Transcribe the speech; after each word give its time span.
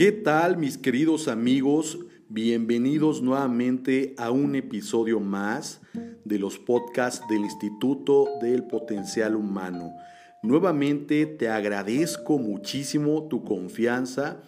¿Qué 0.00 0.12
tal 0.12 0.56
mis 0.56 0.78
queridos 0.78 1.28
amigos? 1.28 1.98
Bienvenidos 2.30 3.20
nuevamente 3.20 4.14
a 4.16 4.30
un 4.30 4.54
episodio 4.54 5.20
más 5.20 5.82
de 6.24 6.38
los 6.38 6.58
podcasts 6.58 7.22
del 7.28 7.40
Instituto 7.40 8.26
del 8.40 8.64
Potencial 8.64 9.36
Humano. 9.36 9.92
Nuevamente 10.42 11.26
te 11.26 11.50
agradezco 11.50 12.38
muchísimo 12.38 13.28
tu 13.28 13.44
confianza 13.44 14.40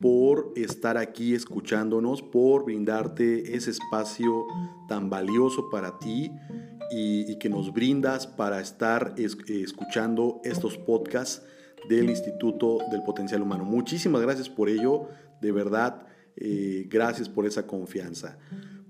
por 0.00 0.52
estar 0.56 0.98
aquí 0.98 1.36
escuchándonos, 1.36 2.20
por 2.20 2.64
brindarte 2.64 3.54
ese 3.54 3.70
espacio 3.70 4.44
tan 4.88 5.08
valioso 5.08 5.70
para 5.70 6.00
ti 6.00 6.32
y, 6.90 7.38
que 7.38 7.48
nos 7.48 7.72
brindas 7.72 8.26
para 8.26 8.60
estar 8.60 9.14
escuchando 9.16 10.40
estos 10.42 10.76
podcasts 10.76 11.42
del 11.88 12.10
Instituto 12.10 12.78
del 12.90 13.02
Potencial 13.02 13.42
Humano. 13.42 13.64
Muchísimas 13.64 14.22
gracias 14.22 14.48
por 14.48 14.68
ello, 14.68 15.08
de 15.40 15.52
verdad, 15.52 16.06
eh, 16.36 16.86
gracias 16.88 17.28
por 17.28 17.46
esa 17.46 17.66
confianza. 17.66 18.38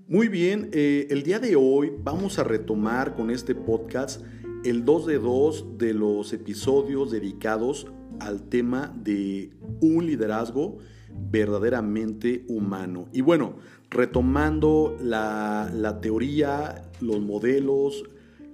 Muy 0.07 0.29
bien, 0.29 0.69
eh, 0.71 1.07
el 1.09 1.23
día 1.23 1.39
de 1.39 1.55
hoy 1.55 1.91
vamos 2.01 2.39
a 2.39 2.43
retomar 2.43 3.15
con 3.15 3.29
este 3.29 3.55
podcast 3.55 4.23
el 4.63 4.85
2 4.85 5.05
de 5.05 5.19
2 5.19 5.77
de 5.77 5.93
los 5.93 6.33
episodios 6.33 7.11
dedicados 7.11 7.87
al 8.19 8.43
tema 8.43 8.95
de 9.03 9.51
un 9.81 10.05
liderazgo 10.05 10.77
verdaderamente 11.29 12.45
humano. 12.47 13.09
Y 13.11 13.21
bueno, 13.21 13.57
retomando 13.89 14.95
la, 15.01 15.69
la 15.73 15.99
teoría, 15.99 16.89
los 17.01 17.19
modelos, 17.19 18.03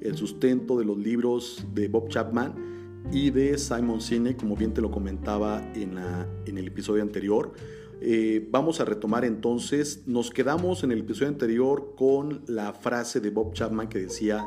el 0.02 0.16
sustento 0.18 0.78
de 0.78 0.86
los 0.86 0.98
libros 0.98 1.66
de 1.74 1.88
Bob 1.88 2.10
Chapman, 2.10 2.73
y 3.12 3.30
de 3.30 3.58
Simon 3.58 4.02
Sinek, 4.02 4.38
como 4.38 4.56
bien 4.56 4.74
te 4.74 4.82
lo 4.82 4.92
comentaba 4.92 5.62
en, 5.76 5.98
en 6.46 6.58
el 6.58 6.68
episodio 6.68 7.02
anterior. 7.02 7.54
Eh, 8.06 8.46
vamos 8.52 8.82
a 8.82 8.86
retomar 8.86 9.24
entonces, 9.24 10.04
nos 10.06 10.30
quedamos 10.30 10.84
en 10.84 10.92
el 10.92 11.00
episodio 11.00 11.30
anterior 11.30 11.94
con 11.96 12.44
la 12.48 12.74
frase 12.74 13.22
de 13.22 13.30
Bob 13.30 13.54
Chapman 13.54 13.88
que 13.88 14.00
decía, 14.00 14.46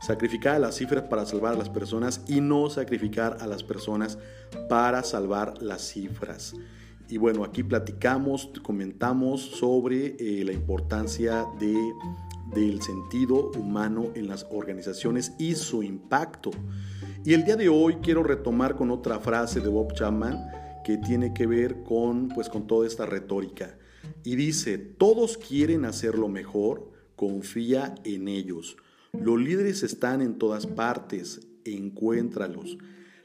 sacrificar 0.00 0.56
a 0.56 0.58
las 0.58 0.76
cifras 0.76 1.04
para 1.04 1.24
salvar 1.24 1.54
a 1.54 1.56
las 1.56 1.70
personas 1.70 2.22
y 2.26 2.40
no 2.40 2.68
sacrificar 2.70 3.36
a 3.40 3.46
las 3.46 3.62
personas 3.62 4.18
para 4.68 5.04
salvar 5.04 5.62
las 5.62 5.82
cifras. 5.82 6.56
Y 7.08 7.18
bueno, 7.18 7.44
aquí 7.44 7.62
platicamos, 7.62 8.50
comentamos 8.62 9.42
sobre 9.42 10.16
eh, 10.18 10.44
la 10.44 10.52
importancia 10.52 11.46
de, 11.60 11.74
del 12.54 12.82
sentido 12.82 13.50
humano 13.52 14.10
en 14.14 14.28
las 14.28 14.46
organizaciones 14.50 15.32
y 15.38 15.54
su 15.54 15.82
impacto. 15.82 16.50
Y 17.24 17.34
el 17.34 17.44
día 17.44 17.56
de 17.56 17.68
hoy 17.68 17.96
quiero 18.02 18.22
retomar 18.22 18.76
con 18.76 18.90
otra 18.90 19.18
frase 19.20 19.60
de 19.60 19.68
Bob 19.68 19.92
Chapman 19.94 20.38
que 20.84 20.96
tiene 20.96 21.34
que 21.34 21.46
ver 21.46 21.82
con, 21.82 22.28
pues, 22.28 22.48
con 22.48 22.66
toda 22.66 22.86
esta 22.86 23.04
retórica. 23.04 23.76
Y 24.24 24.36
dice, 24.36 24.78
todos 24.78 25.36
quieren 25.36 25.84
hacerlo 25.84 26.28
mejor, 26.28 26.90
confía 27.16 27.94
en 28.04 28.28
ellos. 28.28 28.76
Los 29.12 29.38
líderes 29.40 29.82
están 29.82 30.22
en 30.22 30.38
todas 30.38 30.66
partes, 30.66 31.46
encuéntralos. 31.64 32.78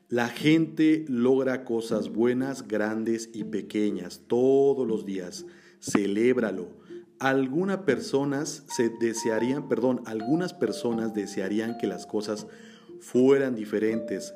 La 0.09 0.27
gente 0.27 1.05
logra 1.07 1.63
cosas 1.63 2.09
buenas, 2.09 2.67
grandes 2.67 3.29
y 3.33 3.45
pequeñas 3.45 4.21
todos 4.27 4.88
los 4.88 5.05
días. 5.05 5.45
Celébralo. 5.79 6.82
Algunas 7.23 7.77
personas 7.83 8.66
se 8.67 8.89
desearían, 8.89 9.69
perdón, 9.69 10.02
algunas 10.05 10.53
personas 10.53 11.13
desearían 11.13 11.77
que 11.77 11.88
las 11.88 12.05
cosas 12.05 12.47
fueran 12.99 13.55
diferentes. 13.55 14.33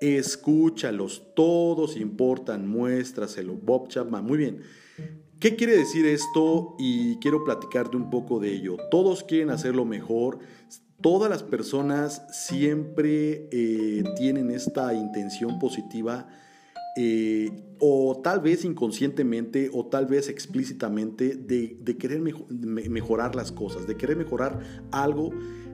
Escúchalos, 0.00 1.24
todos 1.36 1.94
importan, 1.98 2.66
muéstraselo. 2.66 3.52
Bob 3.56 3.88
Chapman, 3.88 4.24
muy 4.24 4.38
bien. 4.38 4.62
¿Qué 5.40 5.56
quiere 5.56 5.76
decir 5.76 6.06
esto? 6.06 6.74
Y 6.78 7.18
quiero 7.18 7.44
platicarte 7.44 7.98
un 7.98 8.08
poco 8.08 8.40
de 8.40 8.54
ello. 8.54 8.78
Todos 8.90 9.24
quieren 9.24 9.50
hacerlo 9.50 9.84
mejor. 9.84 10.38
Todas 11.02 11.28
las 11.28 11.42
personas 11.42 12.22
siempre 12.32 13.46
eh, 13.52 14.04
tienen 14.16 14.50
esta 14.50 14.94
intención 14.94 15.58
positiva 15.58 16.28
eh, 16.96 17.50
o 17.78 18.20
tal 18.22 18.40
vez 18.40 18.64
inconscientemente 18.64 19.70
o 19.72 19.86
tal 19.86 20.06
vez 20.06 20.28
explícitamente 20.28 21.36
de, 21.36 21.96
querer 21.98 22.20
mejorar 22.20 23.34
las 23.34 23.50
cosas, 23.50 23.86
de 23.86 23.96
querer 23.96 24.16
mejorar 24.16 24.60
algo 24.90 25.30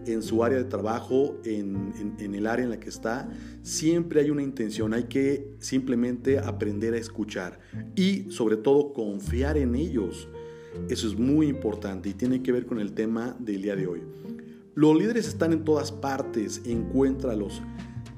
en 0.06 0.22
su 0.22 0.44
área 0.44 0.58
de 0.58 0.64
trabajo, 0.64 1.36
en, 1.44 1.92
el 2.18 2.46
área 2.46 2.64
en 2.64 2.70
la 2.70 2.80
que 2.80 2.88
está, 2.88 3.28
siempre 3.62 4.20
hay 4.20 4.30
una 4.30 4.42
intención, 4.42 4.94
hay 4.94 5.04
que 5.04 5.50
simplemente 5.58 6.38
aprender 6.38 6.94
a 6.94 6.98
escuchar 6.98 7.58
y 7.94 8.30
sobre 8.30 8.56
todo 8.56 8.92
confiar 8.92 9.58
en 9.58 9.74
ellos. 9.74 10.28
Eso 10.88 11.08
es 11.08 11.18
muy 11.18 11.48
importante 11.48 12.08
y 12.08 12.14
tiene 12.14 12.42
que 12.42 12.52
ver 12.52 12.64
con 12.64 12.78
el 12.78 12.92
tema 12.92 13.36
del 13.40 13.62
día 13.62 13.74
de 13.74 13.86
hoy. 13.86 14.02
Los 14.74 14.96
líderes 14.96 15.26
están 15.26 15.52
en 15.52 15.64
todas 15.64 15.90
partes, 15.90 16.62
encuéntralos. 16.64 17.60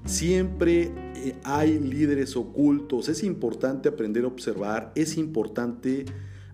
Siempre 0.05 0.93
eh, 1.15 1.37
hay 1.44 1.78
líderes 1.78 2.37
ocultos, 2.37 3.09
es 3.09 3.22
importante 3.22 3.88
aprender 3.88 4.25
a 4.25 4.28
observar, 4.28 4.93
es 4.94 5.16
importante 5.16 6.06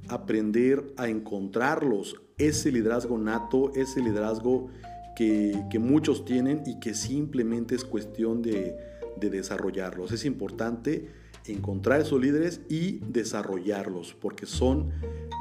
aprender 0.09 0.93
a 0.97 1.09
encontrarlos, 1.09 2.17
ese 2.39 2.71
liderazgo 2.71 3.17
nato, 3.19 3.73
ese 3.75 4.03
liderazgo 4.03 4.69
que, 5.17 5.79
muchos 5.81 6.25
tienen 6.25 6.63
y 6.67 6.79
que 6.79 6.95
simplemente 6.95 7.75
es 7.75 7.85
cuestión 7.85 8.43
de, 8.43 8.77
desarrollarlos. 9.19 10.13
Es 10.13 10.27
importante 10.27 11.09
encontrar 11.47 12.03
esos 12.03 12.21
líderes 12.21 12.61
y 12.69 12.99
desarrollarlos, 12.99 14.15
porque 14.15 14.45
son 14.45 14.93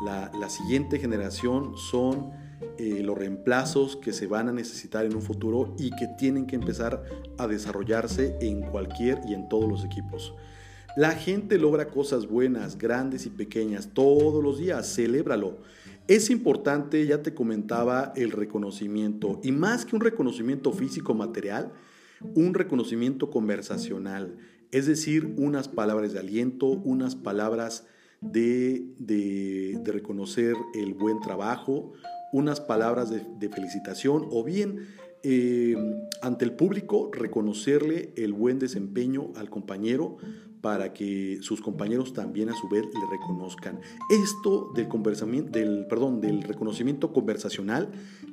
la, 0.05 0.49
siguiente 0.49 0.97
generación, 0.97 1.75
son 1.77 2.31
eh, 2.77 3.01
los 3.03 3.17
reemplazos 3.17 3.95
que 3.97 4.13
se 4.13 4.27
van 4.27 4.49
a 4.49 4.53
necesitar 4.53 5.05
en 5.05 5.15
un 5.15 5.21
futuro 5.21 5.75
y 5.77 5.91
que 5.91 6.07
tienen 6.17 6.45
que 6.45 6.55
empezar 6.55 7.03
a 7.37 7.47
desarrollarse 7.47 8.37
en 8.41 8.61
cualquier 8.61 9.19
y 9.27 9.33
en 9.33 9.49
todos 9.49 9.69
los 9.69 9.85
equipos. 9.85 10.33
La 10.95 11.11
gente 11.11 11.57
logra 11.57 11.89
cosas 11.89 12.27
buenas, 12.27 12.77
grandes 12.77 13.25
y 13.25 13.29
pequeñas 13.29 13.89
todos 13.93 14.41
los 14.43 14.57
días, 14.57 14.93
celébralo. 14.93 15.57
Es 16.07 16.29
importante, 16.29 17.05
ya 17.05 17.21
te 17.21 17.33
comentaba, 17.33 18.13
el 18.15 18.31
reconocimiento 18.31 19.41
y 19.43 19.51
más 19.51 19.85
que 19.85 19.95
un 19.95 20.01
reconocimiento 20.01 20.71
físico 20.71 21.13
material, 21.13 21.73
un 22.21 22.53
reconocimiento 22.53 23.29
conversacional, 23.29 24.37
es 24.71 24.85
decir, 24.85 25.33
unas 25.37 25.67
palabras 25.67 26.13
de 26.13 26.19
aliento, 26.19 26.67
unas 26.67 27.15
palabras 27.15 27.87
de, 28.21 29.81
reconocer 29.85 30.55
el 30.73 30.93
buen 30.93 31.19
trabajo, 31.19 31.93
unas 32.31 32.61
palabras 32.61 33.09
de, 33.09 33.49
felicitación 33.49 34.27
o 34.31 34.43
bien 34.43 34.87
eh, 35.23 35.75
ante 36.21 36.45
el 36.45 36.51
público 36.53 37.09
reconocerle 37.13 38.13
el 38.17 38.33
buen 38.33 38.59
desempeño 38.59 39.31
al 39.35 39.49
compañero 39.49 40.17
para 40.61 40.93
que 40.93 41.37
sus 41.41 41.61
compañeros 41.61 42.13
también 42.13 42.49
a 42.49 42.55
su 42.55 42.67
vez 42.67 42.83
le 42.85 43.11
reconozcan. 43.11 43.79
Esto 44.09 44.71
del, 44.73 44.87
del, 45.51 45.85
perdón, 45.87 46.21
del 46.21 46.41
reconocimiento 46.41 47.13
conversacional 47.13 47.91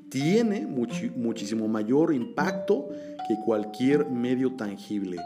tiene 0.08 0.66
muchísimo 0.66 1.68
mayor 1.68 2.14
impacto 2.14 2.88
que 3.28 3.36
cualquier 3.44 4.08
medio 4.08 4.54
tangible. 4.56 5.18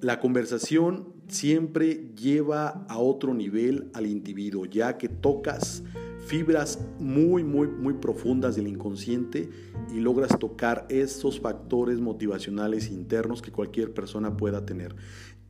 La 0.00 0.18
conversación 0.18 1.15
siempre 1.28 2.10
lleva 2.16 2.86
a 2.88 2.98
otro 2.98 3.34
nivel 3.34 3.90
al 3.94 4.06
individuo, 4.06 4.64
ya 4.64 4.96
que 4.96 5.08
tocas 5.08 5.82
fibras 6.26 6.80
muy, 6.98 7.44
muy, 7.44 7.68
muy 7.68 7.94
profundas 7.94 8.56
del 8.56 8.66
inconsciente 8.66 9.48
y 9.94 10.00
logras 10.00 10.38
tocar 10.38 10.86
esos 10.88 11.40
factores 11.40 12.00
motivacionales 12.00 12.90
internos 12.90 13.42
que 13.42 13.52
cualquier 13.52 13.94
persona 13.94 14.36
pueda 14.36 14.66
tener. 14.66 14.94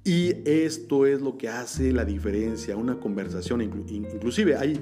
Y 0.05 0.34
esto 0.44 1.05
es 1.05 1.20
lo 1.20 1.37
que 1.37 1.49
hace 1.49 1.93
la 1.93 2.05
diferencia, 2.05 2.76
una 2.76 3.00
conversación. 3.00 3.61
Inclusive 3.61 4.56
hay, 4.56 4.79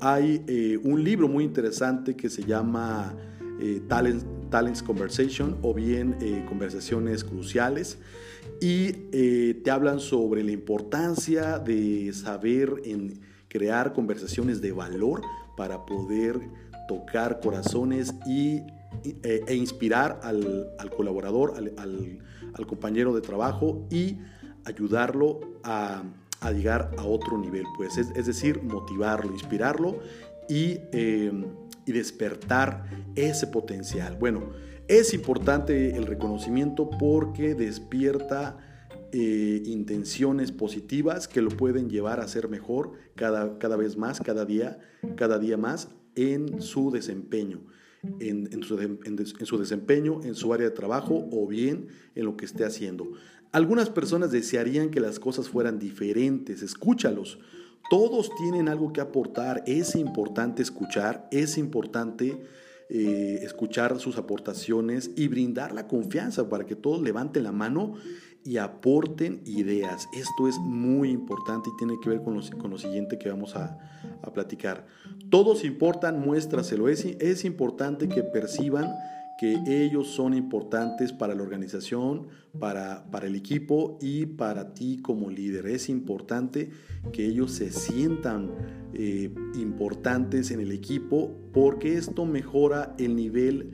hay 0.00 0.42
eh, 0.48 0.80
un 0.82 1.04
libro 1.04 1.28
muy 1.28 1.44
interesante 1.44 2.16
que 2.16 2.28
se 2.28 2.42
llama 2.42 3.14
eh, 3.60 3.80
Talents, 3.86 4.82
Conversation 4.82 5.58
o 5.62 5.74
bien 5.74 6.16
eh, 6.20 6.44
Conversaciones 6.48 7.22
Cruciales 7.22 7.98
y 8.60 8.92
te 9.62 9.70
hablan 9.70 10.00
sobre 10.00 10.42
la 10.42 10.52
importancia 10.52 11.58
de 11.58 12.12
saber 12.12 12.82
crear 13.48 13.92
conversaciones 13.92 14.60
de 14.60 14.72
valor 14.72 15.22
para 15.56 15.84
poder 15.84 16.40
tocar 16.88 17.40
corazones 17.40 18.14
y, 18.26 18.62
e, 19.22 19.54
inspirar 19.54 20.20
al, 20.22 20.68
colaborador, 20.96 21.54
al, 21.56 22.20
al 22.54 22.66
compañero 22.66 23.14
de 23.14 23.20
trabajo 23.20 23.86
y 23.90 24.18
ayudarlo 24.64 25.40
a, 25.62 26.02
llegar 26.52 26.90
a 26.98 27.04
otro 27.04 27.38
nivel, 27.38 27.64
pues 27.76 27.96
es, 27.96 28.26
decir, 28.26 28.62
motivarlo, 28.62 29.32
inspirarlo 29.32 30.00
y, 30.46 30.78
em, 30.92 31.46
y 31.86 31.92
despertar 31.92 32.84
ese 33.14 33.46
potencial. 33.46 34.16
Bueno, 34.16 34.50
es 34.88 35.14
importante 35.14 35.96
el 35.96 36.06
reconocimiento 36.06 36.90
porque 36.90 37.54
despierta 37.54 38.58
eh, 39.12 39.62
intenciones 39.64 40.52
positivas 40.52 41.28
que 41.28 41.40
lo 41.40 41.50
pueden 41.50 41.88
llevar 41.88 42.20
a 42.20 42.28
ser 42.28 42.48
mejor 42.48 42.92
cada, 43.14 43.58
cada 43.58 43.76
vez 43.76 43.96
más, 43.96 44.20
cada 44.20 44.44
día, 44.44 44.78
cada 45.16 45.38
día 45.38 45.56
más 45.56 45.88
en 46.16 46.60
su 46.60 46.90
desempeño. 46.90 47.60
En, 48.20 48.62
su, 48.62 48.76
desempeño, 49.56 50.20
en 50.24 50.34
su 50.34 50.52
área 50.52 50.68
de 50.68 50.74
trabajo 50.74 51.26
o 51.32 51.46
bien 51.46 51.88
en 52.14 52.26
lo 52.26 52.36
que 52.36 52.44
esté 52.44 52.66
haciendo. 52.66 53.12
Algunas 53.50 53.88
personas 53.88 54.30
desearían 54.30 54.90
que 54.90 55.00
las 55.00 55.18
cosas 55.18 55.48
fueran 55.48 55.78
diferentes, 55.78 56.60
escúchalos. 56.60 57.38
Todos 57.88 58.30
tienen 58.36 58.68
algo 58.68 58.92
que 58.92 59.00
aportar, 59.00 59.64
es 59.66 59.94
importante 59.94 60.60
escuchar, 60.60 61.26
es 61.30 61.56
importante 61.56 62.44
eh, 62.90 63.40
escuchar 63.42 63.98
sus 63.98 64.18
aportaciones 64.18 65.10
y 65.16 65.28
brindar 65.28 65.72
la 65.72 65.88
confianza 65.88 66.48
para 66.48 66.66
que 66.66 66.76
todos 66.76 67.00
levanten 67.00 67.44
la 67.44 67.52
mano 67.52 67.94
y 68.44 68.58
aporten 68.58 69.40
ideas. 69.46 70.06
Esto 70.12 70.48
es 70.48 70.58
muy 70.58 71.10
importante 71.10 71.70
y 71.70 71.76
tiene 71.78 71.94
que 72.02 72.10
ver 72.10 72.22
con 72.22 72.34
lo, 72.34 72.78
siguiente 72.78 73.18
que 73.18 73.30
vamos 73.30 73.56
a, 73.56 73.78
platicar. 74.34 74.86
Todos 75.30 75.64
importan, 75.64 76.20
muéstraselo. 76.20 76.88
Es, 76.88 77.04
es 77.04 77.44
importante 77.44 78.08
que 78.08 78.22
perciban 78.22 78.92
que 79.38 79.58
ellos 79.66 80.08
son 80.08 80.34
importantes 80.34 81.12
para 81.12 81.34
la 81.34 81.42
organización, 81.42 82.28
para, 82.58 83.10
para 83.10 83.26
el 83.26 83.34
equipo 83.34 83.98
y 84.00 84.26
para 84.26 84.74
ti 84.74 85.00
como 85.02 85.30
líder. 85.30 85.66
Es 85.66 85.88
importante 85.88 86.70
que 87.12 87.26
ellos 87.26 87.52
se 87.52 87.70
sientan 87.70 88.50
eh, 88.92 89.34
importantes 89.54 90.50
en 90.50 90.60
el 90.60 90.72
equipo 90.72 91.36
porque 91.52 91.94
esto 91.94 92.24
mejora 92.24 92.94
el 92.98 93.16
nivel 93.16 93.72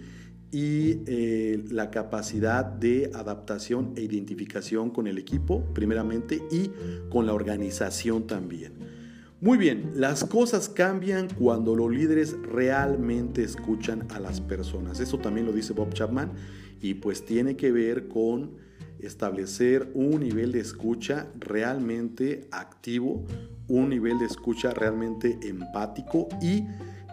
y 0.52 1.02
eh, 1.06 1.62
la 1.70 1.90
capacidad 1.90 2.64
de 2.64 3.10
adaptación 3.14 3.92
e 3.96 4.02
identificación 4.02 4.90
con 4.90 5.06
el 5.06 5.18
equipo, 5.18 5.64
primeramente, 5.74 6.42
y 6.50 6.70
con 7.08 7.26
la 7.26 7.34
organización 7.34 8.26
también. 8.26 8.99
Muy 9.42 9.56
bien, 9.56 9.92
las 9.94 10.24
cosas 10.24 10.68
cambian 10.68 11.26
cuando 11.28 11.74
los 11.74 11.90
líderes 11.90 12.36
realmente 12.42 13.42
escuchan 13.42 14.06
a 14.10 14.20
las 14.20 14.42
personas. 14.42 15.00
Eso 15.00 15.16
también 15.16 15.46
lo 15.46 15.52
dice 15.52 15.72
Bob 15.72 15.94
Chapman 15.94 16.32
y 16.78 16.92
pues 16.94 17.24
tiene 17.24 17.56
que 17.56 17.72
ver 17.72 18.06
con 18.06 18.58
establecer 18.98 19.92
un 19.94 20.20
nivel 20.20 20.52
de 20.52 20.60
escucha 20.60 21.28
realmente 21.38 22.48
activo, 22.50 23.24
un 23.66 23.88
nivel 23.88 24.18
de 24.18 24.26
escucha 24.26 24.74
realmente 24.74 25.38
empático 25.42 26.28
y 26.42 26.66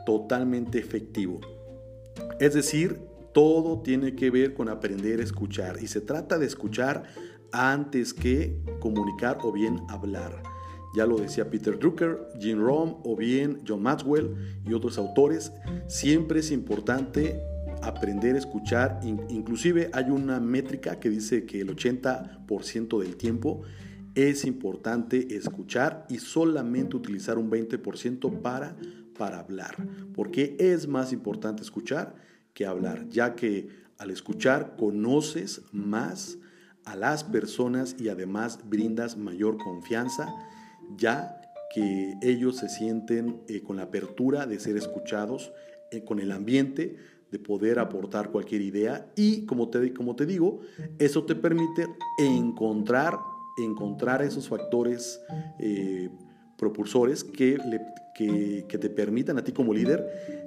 totalmente 0.06 0.80
efectivo. 0.80 1.40
Es 2.42 2.56
decir, 2.56 3.00
todo 3.34 3.82
tiene 3.84 4.18
que 4.18 4.32
ver 4.32 4.54
con 4.54 4.68
aprender 4.68 5.22
a 5.22 5.24
escuchar 5.24 5.78
y 5.82 5.88
se 5.88 6.02
trata 6.02 6.38
de 6.38 6.46
escuchar 6.46 7.04
antes 7.54 8.14
que 8.14 8.60
comunicar 8.82 9.38
o 9.44 9.54
bien 9.54 9.80
hablar. 9.88 10.57
Ya 10.98 11.06
lo 11.06 11.18
decía 11.18 11.48
Peter 11.48 11.78
Drucker, 11.78 12.28
Jim 12.40 12.58
Rohn 12.60 12.98
o 13.04 13.16
bien 13.16 13.62
John 13.68 13.84
Maxwell 13.84 14.34
y 14.66 14.74
otros 14.74 14.98
autores. 14.98 15.52
Siempre 15.86 16.40
es 16.40 16.50
importante 16.50 17.40
aprender 17.84 18.34
a 18.34 18.40
escuchar. 18.40 19.00
Inclusive 19.04 19.92
hay 19.94 20.06
una 20.06 20.40
métrica 20.40 21.00
que 21.00 21.12
dice 21.12 21.46
que 21.46 21.62
el 21.62 21.68
80% 21.68 23.00
del 23.00 23.16
tiempo 23.16 23.62
es 24.16 24.44
importante 24.44 25.36
escuchar 25.36 26.08
y 26.10 26.18
solamente 26.18 26.98
utilizar 26.98 27.38
un 27.38 27.52
20% 27.52 28.42
para, 28.42 28.76
para 29.16 29.42
hablar. 29.42 29.76
Porque 30.16 30.56
es 30.58 30.88
más 30.88 31.14
importante 31.14 31.62
escuchar 31.62 32.16
que 32.56 32.66
hablar, 32.66 33.08
ya 33.10 33.36
que 33.36 33.68
al 34.00 34.10
escuchar 34.10 34.76
conoces 34.76 35.62
más 35.72 36.40
a 36.86 36.96
las 36.96 37.24
personas 37.24 37.96
y 38.00 38.10
además 38.10 38.62
brindas 38.68 39.16
mayor 39.16 39.60
confianza 39.60 40.34
ya 40.96 41.42
que 41.74 42.14
ellos 42.22 42.58
se 42.58 42.70
sienten 42.70 43.42
eh, 43.48 43.62
con 43.62 43.78
la 43.78 43.84
apertura 43.84 44.46
de 44.46 44.60
ser 44.60 44.78
escuchados, 44.78 45.52
eh, 45.92 46.04
con 46.04 46.20
el 46.20 46.32
ambiente 46.32 46.96
de 47.32 47.40
poder 47.40 47.80
aportar 47.80 48.32
cualquier 48.32 48.62
idea 48.62 49.12
y 49.16 49.46
como 49.46 49.70
te, 49.70 49.94
como 49.94 50.16
te 50.16 50.26
digo, 50.26 50.62
eso 50.98 51.26
te 51.26 51.36
permite 51.36 51.88
encontrar, 52.20 53.16
encontrar 53.58 54.22
esos 54.22 54.48
factores 54.48 55.22
eh, 55.60 56.10
propulsores 56.58 57.24
que, 57.24 57.58
que, 58.16 58.66
que, 58.68 58.78
te 58.78 58.90
permitan 58.90 59.38
a 59.38 59.44
ti 59.44 59.52
como 59.52 59.74
líder 59.74 60.47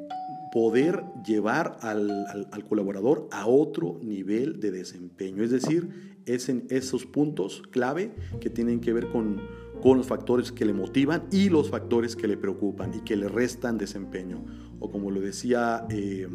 poder 0.53 1.05
llevar 1.25 1.79
al, 1.81 2.27
al, 2.51 2.65
colaborador 2.65 3.29
a 3.31 3.47
otro 3.47 3.99
nivel 4.03 4.61
de 4.61 4.71
desempeño. 4.71 5.43
Es 5.43 5.51
decir, 5.51 6.19
es 6.27 6.49
en 6.49 6.67
esos 6.71 7.07
puntos 7.07 7.63
clave 7.71 8.13
que 8.41 8.51
tienen 8.51 8.81
que 8.81 8.93
ver 8.93 9.09
con, 9.09 9.41
con 9.81 9.99
los 9.99 10.07
factores 10.07 10.53
que 10.53 10.65
le 10.65 10.73
motivan 10.73 11.25
y 11.31 11.49
los 11.49 11.71
factores 11.71 12.17
que 12.17 12.29
le 12.29 12.37
preocupan 12.37 12.95
y 12.95 13.01
que 13.01 13.17
le 13.17 13.29
restan 13.29 13.79
desempeño. 13.79 14.45
O 14.79 14.91
como 14.91 15.11
lo 15.11 15.21
decía, 15.21 15.87
eh, 15.91 16.29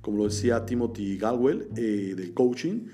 como 0.00 0.18
lo 0.18 0.24
decía 0.24 0.64
Timothy 0.66 1.16
Galwell 1.16 1.68
eh, 1.76 2.14
del 2.16 2.34
coaching, 2.34 2.86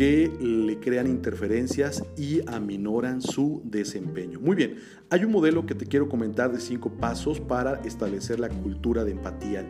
que 0.00 0.32
le 0.40 0.80
crean 0.80 1.06
interferencias 1.08 2.02
y 2.16 2.40
aminoran 2.46 3.20
su 3.20 3.60
desempeño. 3.66 4.40
Muy 4.40 4.56
bien, 4.56 4.76
hay 5.10 5.26
un 5.26 5.30
modelo 5.30 5.66
que 5.66 5.74
te 5.74 5.84
quiero 5.84 6.08
comentar 6.08 6.50
de 6.50 6.58
cinco 6.58 6.88
pasos 6.88 7.38
para 7.38 7.82
establecer 7.82 8.40
la 8.40 8.48
cultura 8.48 9.04
de 9.04 9.10
empatía. 9.10 9.62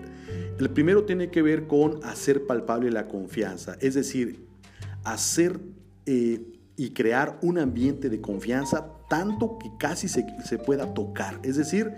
El 0.57 0.71
primero 0.71 1.03
tiene 1.03 1.33
que 1.33 1.43
ver 1.43 1.67
con 1.67 1.99
hacer 2.05 2.47
palpable 2.47 2.93
la 2.93 3.09
confianza, 3.09 3.77
es 3.81 3.95
decir, 3.95 4.47
hacer 5.03 5.59
eh, 6.07 6.41
y 6.77 6.91
crear 6.91 7.41
un 7.43 7.59
ambiente 7.59 8.09
de 8.09 8.21
confianza 8.21 8.87
tanto 9.09 9.59
que 9.59 9.73
casi 9.81 10.07
se, 10.07 10.59
pueda 10.59 10.95
tocar. 10.95 11.41
Es 11.43 11.57
decir, 11.57 11.93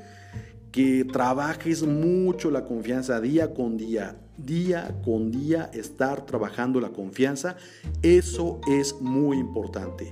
que 0.71 1.05
trabajes 1.05 1.83
mucho 1.83 2.51
la 2.51 2.65
confianza 2.65 3.21
día 3.21 3.53
con 3.53 3.77
día, 3.77 4.17
día 4.37 4.95
con 5.05 5.31
día, 5.31 5.71
estar 5.75 6.27
trabajando 6.27 6.81
la 6.81 6.91
confianza, 6.91 7.57
eso 8.03 8.61
es 8.69 9.01
muy 9.01 9.39
importante. 9.39 10.11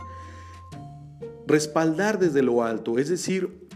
Respaldar 1.46 2.19
desde 2.19 2.43
lo 2.43 2.62
alto, 2.62 2.99
es 2.99 3.08
decir, 3.08 3.69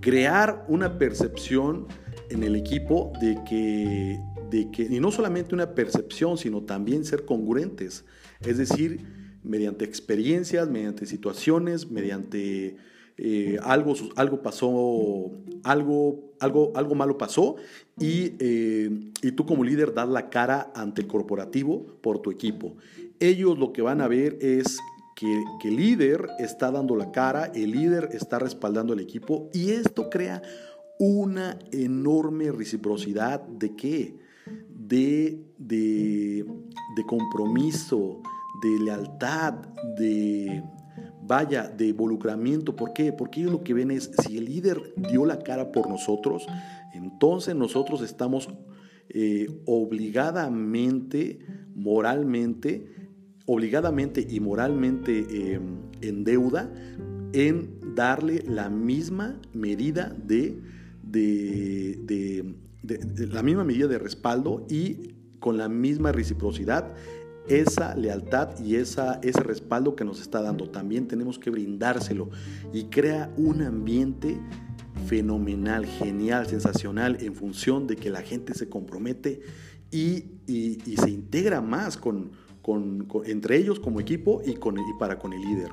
crear 0.00 0.64
una 0.68 0.98
percepción 0.98 1.86
en 2.30 2.42
el 2.42 2.56
equipo 2.56 3.12
de 3.20 3.38
que, 3.48 4.18
de 4.50 4.70
que, 4.70 4.82
y 4.82 5.00
no 5.00 5.10
solamente 5.10 5.54
una 5.54 5.74
percepción, 5.74 6.36
sino 6.38 6.62
también 6.62 7.04
ser 7.04 7.24
congruentes, 7.24 8.04
es 8.40 8.58
decir, 8.58 9.00
mediante 9.42 9.84
experiencias, 9.84 10.68
mediante 10.68 11.06
situaciones, 11.06 11.90
mediante 11.90 12.76
eh, 13.16 13.58
algo, 13.62 13.94
algo 14.16 14.42
pasó, 14.42 15.30
algo, 15.62 16.34
algo, 16.40 16.72
algo 16.74 16.94
malo 16.96 17.16
pasó 17.16 17.56
y, 17.98 18.34
eh, 18.40 18.90
y, 19.22 19.32
tú 19.32 19.46
como 19.46 19.62
líder 19.62 19.94
das 19.94 20.08
la 20.08 20.30
cara 20.30 20.72
ante 20.74 21.02
el 21.02 21.06
corporativo 21.06 21.96
por 22.00 22.18
tu 22.18 22.32
equipo. 22.32 22.76
Ellos 23.20 23.56
lo 23.58 23.72
que 23.72 23.82
van 23.82 24.00
a 24.00 24.08
ver 24.08 24.36
es 24.40 24.78
que, 25.14 25.44
el 25.62 25.76
líder 25.76 26.28
está 26.40 26.72
dando 26.72 26.96
la 26.96 27.12
cara, 27.12 27.46
el 27.54 27.70
líder 27.70 28.10
está 28.12 28.38
respaldando 28.38 28.92
al 28.92 29.00
equipo 29.00 29.48
y 29.52 29.70
esto 29.70 30.10
crea 30.10 30.42
una 30.98 31.58
enorme 31.70 32.50
reciprocidad 32.50 33.40
de 33.42 33.76
qué? 33.76 34.18
De, 34.68 35.40
de, 35.56 36.44
de 36.96 37.06
compromiso, 37.06 38.20
de 38.62 38.84
lealtad, 38.84 39.54
de, 39.98 40.62
vaya, 41.26 41.68
de 41.68 41.88
involucramiento. 41.88 42.76
¿Por 42.76 42.92
qué? 42.92 43.12
Porque 43.12 43.40
ellos 43.40 43.52
lo 43.52 43.64
que 43.64 43.74
ven 43.74 43.90
es, 43.90 44.10
si 44.22 44.38
el 44.38 44.46
líder 44.46 44.94
dio 44.96 45.24
la 45.24 45.38
cara 45.38 45.72
por 45.72 45.88
nosotros, 45.88 46.46
entonces 46.92 47.54
nosotros 47.54 48.02
estamos 48.02 48.48
eh, 49.08 49.48
obligadamente, 49.66 51.40
moralmente, 51.74 52.94
obligadamente 53.46 54.26
y 54.28 54.40
moralmente 54.40 55.26
eh, 55.28 55.60
en 56.00 56.24
deuda 56.24 56.70
en 57.34 57.94
darle 57.96 58.44
la 58.46 58.70
misma 58.70 59.40
medida 59.52 60.16
de, 60.16 60.62
la 63.32 63.42
misma 63.42 63.64
medida 63.64 63.88
de 63.88 63.98
respaldo 63.98 64.66
y 64.70 65.14
con 65.40 65.58
la 65.58 65.68
misma 65.68 66.12
reciprocidad 66.12 66.94
esa 67.48 67.94
lealtad 67.94 68.58
y 68.58 68.76
esa, 68.76 69.20
ese 69.22 69.42
respaldo 69.42 69.96
que 69.96 70.04
nos 70.04 70.20
está 70.20 70.40
dando. 70.42 70.70
También 70.70 71.08
tenemos 71.08 71.38
que 71.38 71.50
brindárselo 71.50 72.30
y 72.72 72.84
crea 72.84 73.32
un 73.36 73.62
ambiente 73.62 74.40
fenomenal, 75.06 75.84
genial, 75.84 76.46
sensacional 76.46 77.18
en 77.20 77.34
función 77.34 77.86
de 77.86 77.96
que 77.96 78.10
la 78.10 78.22
gente 78.22 78.54
se 78.54 78.68
compromete 78.68 79.42
y, 79.90 80.24
se 80.46 81.10
integra 81.10 81.60
más 81.60 81.96
con, 81.96 82.32
entre 83.24 83.56
ellos 83.56 83.78
como 83.78 84.00
equipo 84.00 84.42
y, 84.44 84.54
con, 84.54 84.78
y 84.78 84.98
para 84.98 85.18
con 85.18 85.32
el 85.32 85.40
líder. 85.40 85.70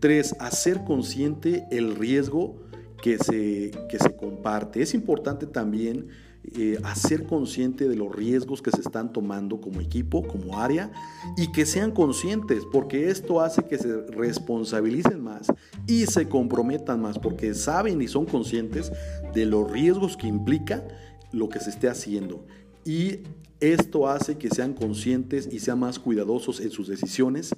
Tres, 0.00 0.34
hacer 0.40 0.84
consciente 0.84 1.66
el 1.70 1.94
riesgo 1.94 2.56
que 3.02 3.18
se, 3.18 3.70
que 3.88 3.98
se 3.98 4.16
comparte. 4.16 4.82
Es 4.82 4.94
importante 4.94 5.46
también 5.46 6.08
eh, 6.42 6.78
a 6.82 6.94
ser 6.94 7.26
consciente 7.26 7.86
de 7.86 7.96
los 7.96 8.14
riesgos 8.14 8.62
que 8.62 8.70
se 8.70 8.80
están 8.80 9.12
tomando 9.12 9.60
como 9.60 9.80
equipo, 9.80 10.26
como 10.26 10.58
área, 10.58 10.90
y 11.36 11.52
que 11.52 11.66
sean 11.66 11.92
conscientes, 11.92 12.64
porque 12.72 13.10
esto 13.10 13.40
hace 13.40 13.64
que 13.64 13.78
se 13.78 14.06
responsabilicen 14.06 15.22
más 15.22 15.52
y 15.86 16.06
se 16.06 16.28
comprometan 16.28 17.02
más, 17.02 17.18
porque 17.18 17.54
saben 17.54 18.00
y 18.00 18.08
son 18.08 18.24
conscientes 18.24 18.90
de 19.34 19.46
los 19.46 19.70
riesgos 19.70 20.16
que 20.16 20.26
implica 20.26 20.82
lo 21.30 21.48
que 21.48 21.60
se 21.60 21.70
esté 21.70 21.88
haciendo. 21.88 22.44
Y 22.84 23.20
esto 23.60 24.08
hace 24.08 24.38
que 24.38 24.48
sean 24.48 24.72
conscientes 24.72 25.48
y 25.52 25.60
sean 25.60 25.78
más 25.78 25.98
cuidadosos 25.98 26.60
en 26.60 26.70
sus 26.70 26.88
decisiones 26.88 27.54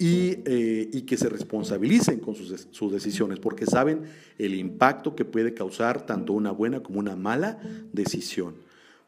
eh, 0.00 0.88
y, 0.92 1.02
que 1.02 1.16
se 1.16 1.28
responsabilicen 1.28 2.20
con 2.20 2.36
sus, 2.36 2.92
decisiones, 2.92 3.40
porque 3.40 3.66
saben 3.66 4.02
el 4.38 4.54
impacto 4.54 5.16
que 5.16 5.24
puede 5.24 5.54
causar 5.54 6.06
tanto 6.06 6.34
una 6.34 6.52
buena 6.52 6.84
como 6.84 7.00
una 7.00 7.16
mala 7.16 7.58
decisión. 7.92 8.54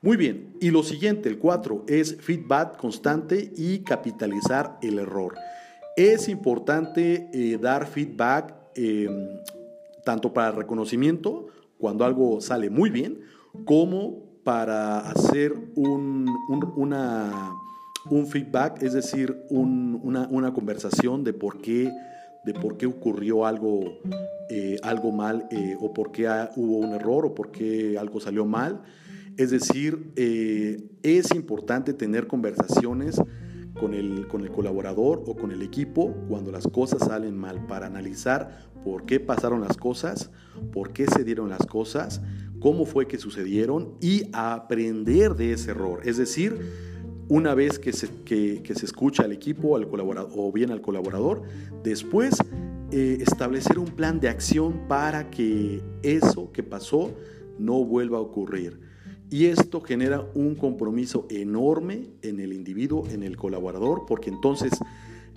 Muy 0.03 0.17
bien, 0.17 0.57
y 0.61 0.71
lo 0.71 0.83
siguiente, 0.83 1.29
el 1.29 1.39
4, 1.39 1.85
es 1.87 2.17
feedback 2.17 2.77
constante 2.77 3.53
y 3.57 3.81
capitalizar 3.81 4.79
el 4.83 4.99
error. 4.99 5.35
Es 5.97 6.29
importante 6.29 7.31
eh, 7.33 7.57
dar 7.61 7.87
feedback 7.87 8.53
em, 8.75 9.29
tanto 10.05 10.33
para 10.33 10.51
reconocimiento, 10.51 11.47
cuando 11.79 12.05
algo 12.05 12.41
sale 12.41 12.69
muy 12.69 12.91
bien, 12.91 13.21
como 13.65 14.25
para 14.43 14.99
hacer 14.99 15.55
un, 15.77 16.27
una 16.75 17.60
un 18.11 18.27
feedback, 18.27 18.83
es 18.83 18.93
decir, 18.93 19.45
una, 19.49 20.53
conversación 20.53 21.25
de 21.25 21.33
por 21.33 21.61
qué, 21.61 21.91
de 22.45 22.53
por 22.53 22.77
qué 22.77 22.87
ocurrió 22.87 23.47
algo, 23.47 24.01
eh, 24.51 24.77
algo 24.83 25.13
mal 25.13 25.47
eh, 25.51 25.77
o 25.81 25.95
por 25.95 26.11
qué 26.11 26.29
hubo 26.57 26.79
un 26.79 26.93
error 26.93 27.27
o 27.27 27.35
por 27.35 27.51
qué 27.51 27.97
algo 27.99 28.21
salió 28.21 28.45
mal. 28.45 28.83
Es 29.37 29.51
decir, 29.51 30.13
eh, 30.17 30.91
es 31.03 31.35
importante 31.35 31.95
tener 31.95 32.27
conversaciones 32.27 33.21
con 33.79 33.95
el, 33.95 34.27
con 34.27 34.43
el 34.43 34.51
colaborador 34.51 35.23
o 35.27 35.37
con 35.37 35.53
el 35.53 35.63
equipo 35.63 36.13
cuando 36.29 36.51
las 36.51 36.67
cosas 36.67 37.07
salen 37.07 37.39
mal 37.39 37.67
para 37.67 37.87
analizar 37.87 38.69
por 38.85 39.07
qué 39.07 39.21
pasaron 39.21 39.61
las 39.61 39.77
cosas, 39.77 40.31
por 40.73 40.93
qué 40.93 41.07
se 41.07 41.23
dieron 41.23 41.49
las 41.49 41.65
cosas, 41.67 42.21
cómo 42.59 42.85
fue 42.85 43.07
que 43.07 43.19
sucedieron 43.19 43.95
y 44.01 44.25
aprender 44.33 45.35
de 45.37 45.53
ese 45.53 45.71
error. 45.71 46.01
Es 46.05 46.17
decir, 46.17 46.59
una 47.31 47.55
vez 47.55 47.79
que 47.79 47.93
se, 47.93 48.09
se 48.27 48.85
escucha 48.85 49.23
al 49.23 49.33
equipo 49.33 49.77
al 49.77 49.89
colaborador, 49.89 50.33
o 50.37 50.53
bien 50.53 50.73
al 50.73 50.83
colaborador, 50.83 51.43
después 51.85 52.37
eh, 52.91 53.19
establecer 53.21 53.79
un 53.79 53.87
plan 53.87 54.19
de 54.19 54.29
acción 54.29 54.89
para 54.89 55.31
que 55.31 55.81
eso 56.03 56.51
que 56.51 56.65
pasó 56.65 57.13
no 57.57 57.85
vuelva 57.85 58.19
a 58.19 58.21
ocurrir. 58.21 58.81
Y 59.31 59.47
esto 59.47 59.81
genera 59.81 60.27
un 60.35 60.57
compromiso 60.57 61.29
enorme 61.31 62.09
en 62.23 62.41
el 62.41 62.53
individuo, 62.53 63.07
en 63.09 63.23
el 63.23 63.37
colaborador, 63.37 64.07
porque 64.09 64.29
entonces, 64.29 64.73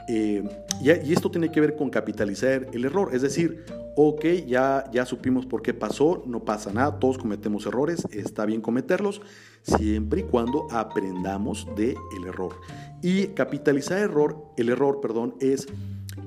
eh, 0.10 0.44
y, 0.82 1.14
esto 1.14 1.30
tiene 1.30 1.52
que 1.52 1.62
ver 1.62 1.76
con 1.76 1.92
capitalizar 1.92 2.70
el 2.74 2.86
error, 2.86 3.12
es 3.14 3.22
decir, 3.22 3.64
ok, 3.96 4.26
ya, 4.48 4.90
ya 4.92 5.06
supimos 5.06 5.46
por 5.46 5.62
qué 5.62 5.74
pasó, 5.74 6.24
no 6.26 6.44
pasa 6.44 6.72
nada, 6.72 7.00
todos 7.00 7.18
cometemos 7.18 7.66
errores, 7.66 8.08
está 8.12 8.46
bien 8.46 8.62
cometerlos, 8.62 9.22
siempre 9.62 10.22
y 10.22 10.24
cuando 10.24 10.68
aprendamos 10.72 11.68
del 11.76 11.96
el 12.18 12.28
error. 12.28 12.56
Y 13.02 13.28
capitalizar 13.28 14.00
error, 14.00 14.46
el 14.58 14.70
error, 14.70 15.00
perdón, 15.02 15.36
es 15.40 15.68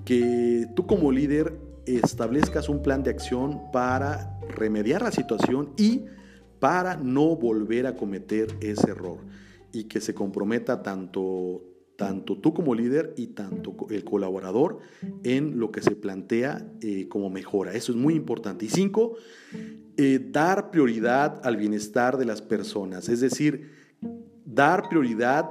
que 0.04 0.66
tú 0.74 0.86
como 0.86 1.10
líder 1.10 1.58
establezcas 1.86 2.68
un 2.68 2.82
plan 2.82 3.02
de 3.02 3.10
acción 3.10 3.70
para 3.72 4.38
remediar 4.48 5.02
la 5.02 5.12
situación 5.12 5.72
y 5.76 6.04
para 6.58 6.96
no 6.96 7.36
volver 7.36 7.86
a 7.86 7.96
cometer 7.96 8.48
ese 8.60 8.90
error 8.90 9.18
y 9.72 9.84
que 9.84 10.00
se 10.00 10.14
comprometa 10.14 10.82
tanto 10.82 11.62
tanto 11.96 12.38
tú 12.38 12.52
como 12.54 12.74
líder 12.74 13.14
y 13.16 13.28
tanto 13.28 13.74
el 13.90 14.04
colaborador 14.04 14.78
en 15.24 15.58
lo 15.58 15.70
que 15.72 15.82
se 15.82 15.96
plantea 15.96 16.66
eh, 16.80 17.08
como 17.08 17.30
mejora. 17.30 17.72
Eso 17.72 17.92
es 17.92 17.98
muy 17.98 18.14
importante. 18.14 18.66
Y 18.66 18.68
cinco, 18.68 19.16
eh, 19.96 20.20
dar 20.30 20.70
prioridad 20.70 21.40
al 21.44 21.56
bienestar 21.56 22.18
de 22.18 22.26
las 22.26 22.42
personas, 22.42 23.08
es 23.08 23.20
decir, 23.20 23.70
dar 24.44 24.88
prioridad 24.88 25.48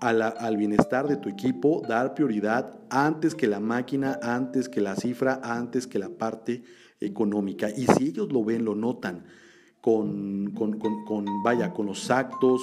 al 0.00 0.56
bienestar 0.56 1.08
de 1.08 1.16
tu 1.16 1.28
equipo, 1.28 1.82
dar 1.88 2.14
prioridad 2.14 2.78
antes 2.88 3.34
que 3.34 3.48
la 3.48 3.58
máquina, 3.58 4.20
antes 4.22 4.68
que 4.68 4.80
la 4.80 4.94
cifra, 4.94 5.40
antes 5.42 5.88
que 5.88 5.98
la 5.98 6.08
parte 6.08 6.62
económica. 7.00 7.68
Y 7.70 7.86
si 7.86 8.08
ellos 8.10 8.32
lo 8.32 8.44
ven, 8.44 8.64
lo 8.64 8.76
notan 8.76 9.24
con, 9.80 10.54
vaya, 11.42 11.72
con 11.72 11.86
los 11.86 12.10
actos, 12.12 12.62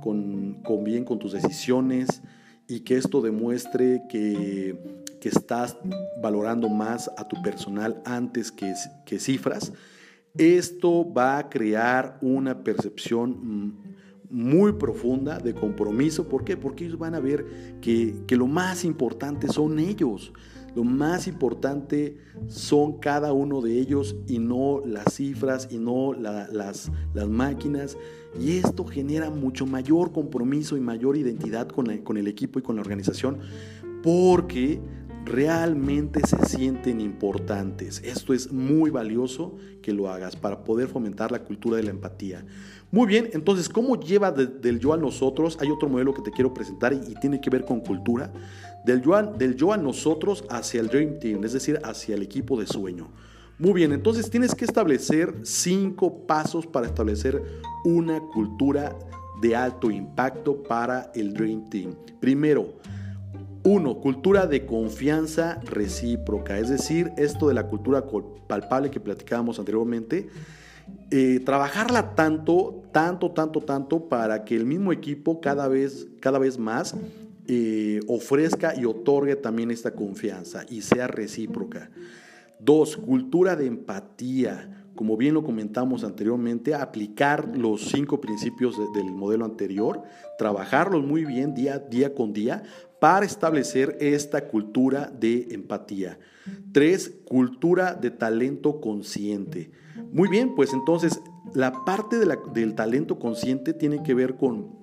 con, 0.00 0.62
con 0.62 0.84
bien 0.84 1.04
con 1.04 1.18
tus 1.18 1.32
decisiones, 1.32 2.22
y 2.68 2.80
que 2.80 2.96
esto 2.96 3.22
demuestre 3.22 4.02
que, 4.10 4.76
que 5.20 5.28
estás 5.30 5.76
valorando 6.22 6.68
más 6.68 7.10
a 7.16 7.26
tu 7.26 7.40
personal 7.42 8.00
antes 8.04 8.52
que, 8.52 8.74
que, 9.06 9.18
cifras, 9.18 9.72
esto 10.36 11.10
va 11.10 11.38
a 11.38 11.48
crear 11.48 12.18
una 12.20 12.62
percepción 12.62 13.74
muy 14.30 14.74
profunda 14.74 15.38
de 15.38 15.54
compromiso. 15.54 16.28
¿Por 16.28 16.44
qué? 16.44 16.58
Porque 16.58 16.84
ellos 16.84 16.98
van 16.98 17.14
a 17.14 17.20
ver 17.20 17.46
que, 17.80 18.14
que 18.26 18.36
lo 18.36 18.46
más 18.46 18.84
importante 18.84 19.48
son 19.48 19.78
ellos. 19.78 20.32
Lo 20.74 20.84
más 20.84 21.26
importante 21.26 22.16
son 22.46 22.98
cada 22.98 23.32
uno 23.32 23.60
de 23.60 23.78
ellos 23.78 24.16
y 24.26 24.38
no 24.38 24.82
las 24.84 25.14
cifras 25.14 25.68
y 25.70 25.78
no 25.78 26.12
las, 26.12 26.90
máquinas. 27.28 27.96
Y 28.38 28.58
esto 28.58 28.84
genera 28.84 29.30
mucho 29.30 29.66
mayor 29.66 30.12
compromiso 30.12 30.76
y 30.76 30.80
mayor 30.80 31.16
identidad 31.16 31.68
con, 31.68 31.98
con 31.98 32.16
el 32.16 32.28
equipo 32.28 32.58
y 32.58 32.62
con 32.62 32.76
la 32.76 32.82
organización 32.82 33.38
porque 34.02 34.80
realmente 35.24 36.20
se 36.26 36.38
sienten 36.46 37.00
importantes. 37.00 38.00
Esto 38.04 38.32
es 38.32 38.50
muy 38.52 38.90
valioso 38.90 39.56
que 39.82 39.92
lo 39.92 40.08
hagas 40.08 40.36
para 40.36 40.64
poder 40.64 40.88
fomentar 40.88 41.30
la 41.30 41.44
cultura 41.44 41.76
de 41.76 41.82
la 41.82 41.90
empatía. 41.90 42.44
Muy 42.90 43.06
bien, 43.06 43.28
entonces, 43.34 43.68
¿cómo 43.68 44.00
lleva 44.00 44.32
del 44.32 44.80
yo 44.80 44.94
a 44.94 44.96
nosotros? 44.96 45.58
Hay 45.60 45.70
otro 45.70 45.90
modelo 45.90 46.14
que 46.14 46.22
te 46.22 46.30
quiero 46.30 46.54
presentar 46.54 46.94
y, 46.94 47.14
tiene 47.20 47.40
que 47.40 47.50
ver 47.50 47.66
con 47.66 47.80
cultura. 47.80 48.32
Del 48.84 49.02
yo, 49.02 49.72
a, 49.72 49.76
nosotros 49.76 50.44
hacia 50.48 50.80
el 50.80 50.88
Dream 50.88 51.18
Team, 51.18 51.44
es 51.44 51.52
decir, 51.52 51.78
hacia 51.84 52.14
el 52.14 52.22
equipo 52.22 52.58
de 52.58 52.66
sueño. 52.66 53.08
Muy 53.58 53.72
bien, 53.72 53.92
entonces 53.92 54.30
tienes 54.30 54.54
que 54.54 54.64
establecer 54.64 55.34
cinco 55.42 56.26
pasos 56.26 56.66
para 56.66 56.86
establecer 56.86 57.42
una 57.84 58.20
cultura 58.20 58.96
de 59.42 59.56
alto 59.56 59.90
impacto 59.90 60.62
para 60.62 61.10
el 61.14 61.34
Dream 61.34 61.68
Team. 61.68 61.94
Primero, 62.20 62.74
uno, 63.64 64.00
cultura 64.00 64.46
de 64.46 64.64
confianza 64.64 65.60
recíproca, 65.64 66.58
es 66.58 66.68
decir, 66.68 67.12
esto 67.16 67.48
de 67.48 67.54
la 67.54 67.66
cultura 67.66 68.04
palpable 68.46 68.90
que 68.90 69.00
platicábamos 69.00 69.58
anteriormente, 69.58 70.28
eh, 71.10 71.40
trabajarla 71.44 72.14
tanto, 72.14 72.82
tanto, 72.92 73.32
tanto, 73.32 73.60
tanto 73.60 74.08
para 74.08 74.44
que 74.44 74.54
el 74.54 74.64
mismo 74.64 74.92
equipo 74.92 75.40
cada 75.40 75.68
vez, 75.68 76.06
cada 76.20 76.38
vez 76.38 76.58
más 76.58 76.94
eh, 77.50 78.00
ofrezca 78.08 78.74
y 78.78 78.84
otorgue 78.84 79.34
también 79.34 79.70
esta 79.70 79.94
confianza 79.94 80.66
y 80.68 80.82
sea 80.82 81.06
recíproca. 81.06 81.90
Dos, 82.60 82.98
cultura 82.98 83.56
de 83.56 83.66
empatía. 83.66 84.84
Como 84.94 85.16
bien 85.16 85.32
lo 85.32 85.42
comentamos 85.42 86.04
anteriormente, 86.04 86.74
aplicar 86.74 87.56
los 87.56 87.88
cinco 87.88 88.20
principios 88.20 88.76
del 88.92 89.12
modelo 89.12 89.46
anterior, 89.46 90.02
trabajarlos 90.36 91.06
muy 91.06 91.24
bien 91.24 91.54
día, 91.54 91.78
día 91.78 92.14
con 92.14 92.34
día 92.34 92.64
para 93.00 93.24
establecer 93.24 93.96
esta 94.00 94.48
cultura 94.48 95.10
de 95.18 95.48
empatía. 95.52 96.18
Tres, 96.72 97.14
cultura 97.24 97.94
de 97.94 98.10
talento 98.10 98.80
consciente. 98.80 99.70
Muy 100.12 100.28
bien, 100.28 100.54
pues 100.54 100.74
entonces 100.74 101.20
la 101.54 101.72
parte 101.86 102.18
del 102.18 102.74
talento 102.74 103.18
consciente 103.18 103.72
tiene 103.72 104.02
que 104.02 104.14
ver 104.14 104.34
con 104.34 104.77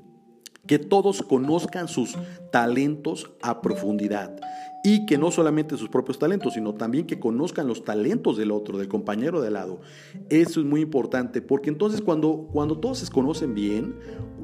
que 0.67 0.79
todos 0.79 1.21
conozcan 1.21 1.87
sus 1.87 2.17
talentos 2.51 3.31
a 3.41 3.61
profundidad 3.61 4.35
y 4.83 5.07
que 5.07 5.17
no 5.17 5.31
solamente 5.31 5.77
sus 5.77 5.89
propios 5.89 6.19
talentos, 6.19 6.53
sino 6.53 6.75
también 6.75 7.07
que 7.07 7.19
conozcan 7.19 7.67
los 7.67 7.83
talentos 7.83 8.37
del 8.37 8.51
otro, 8.51 8.77
del 8.77 8.87
compañero 8.87 9.41
de 9.41 9.49
lado. 9.49 9.81
Eso 10.29 10.59
es 10.59 10.65
muy 10.65 10.81
importante, 10.81 11.41
porque 11.41 11.71
entonces 11.71 12.01
cuando, 12.01 12.47
cuando 12.53 12.77
todos 12.77 12.99
se 12.99 13.11
conocen 13.11 13.55
bien 13.55 13.95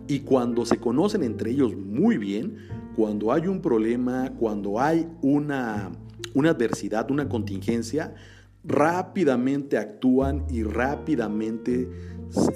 y 0.08 0.22
cuando 0.22 0.66
se 0.66 0.78
conocen 0.78 1.24
entre 1.24 1.51
ellos 1.51 1.75
muy 1.75 2.18
bien, 2.18 2.58
cuando 2.96 3.32
hay 3.32 3.46
un 3.46 3.62
problema, 3.62 4.34
cuando 4.40 4.80
hay 4.80 5.08
una, 5.22 5.92
una 6.34 6.50
adversidad, 6.50 7.12
una 7.12 7.30
contingencia, 7.30 8.16
rápidamente 8.63 9.78
actúan 9.78 10.46
y 10.50 10.63
rápidamente 10.63 11.88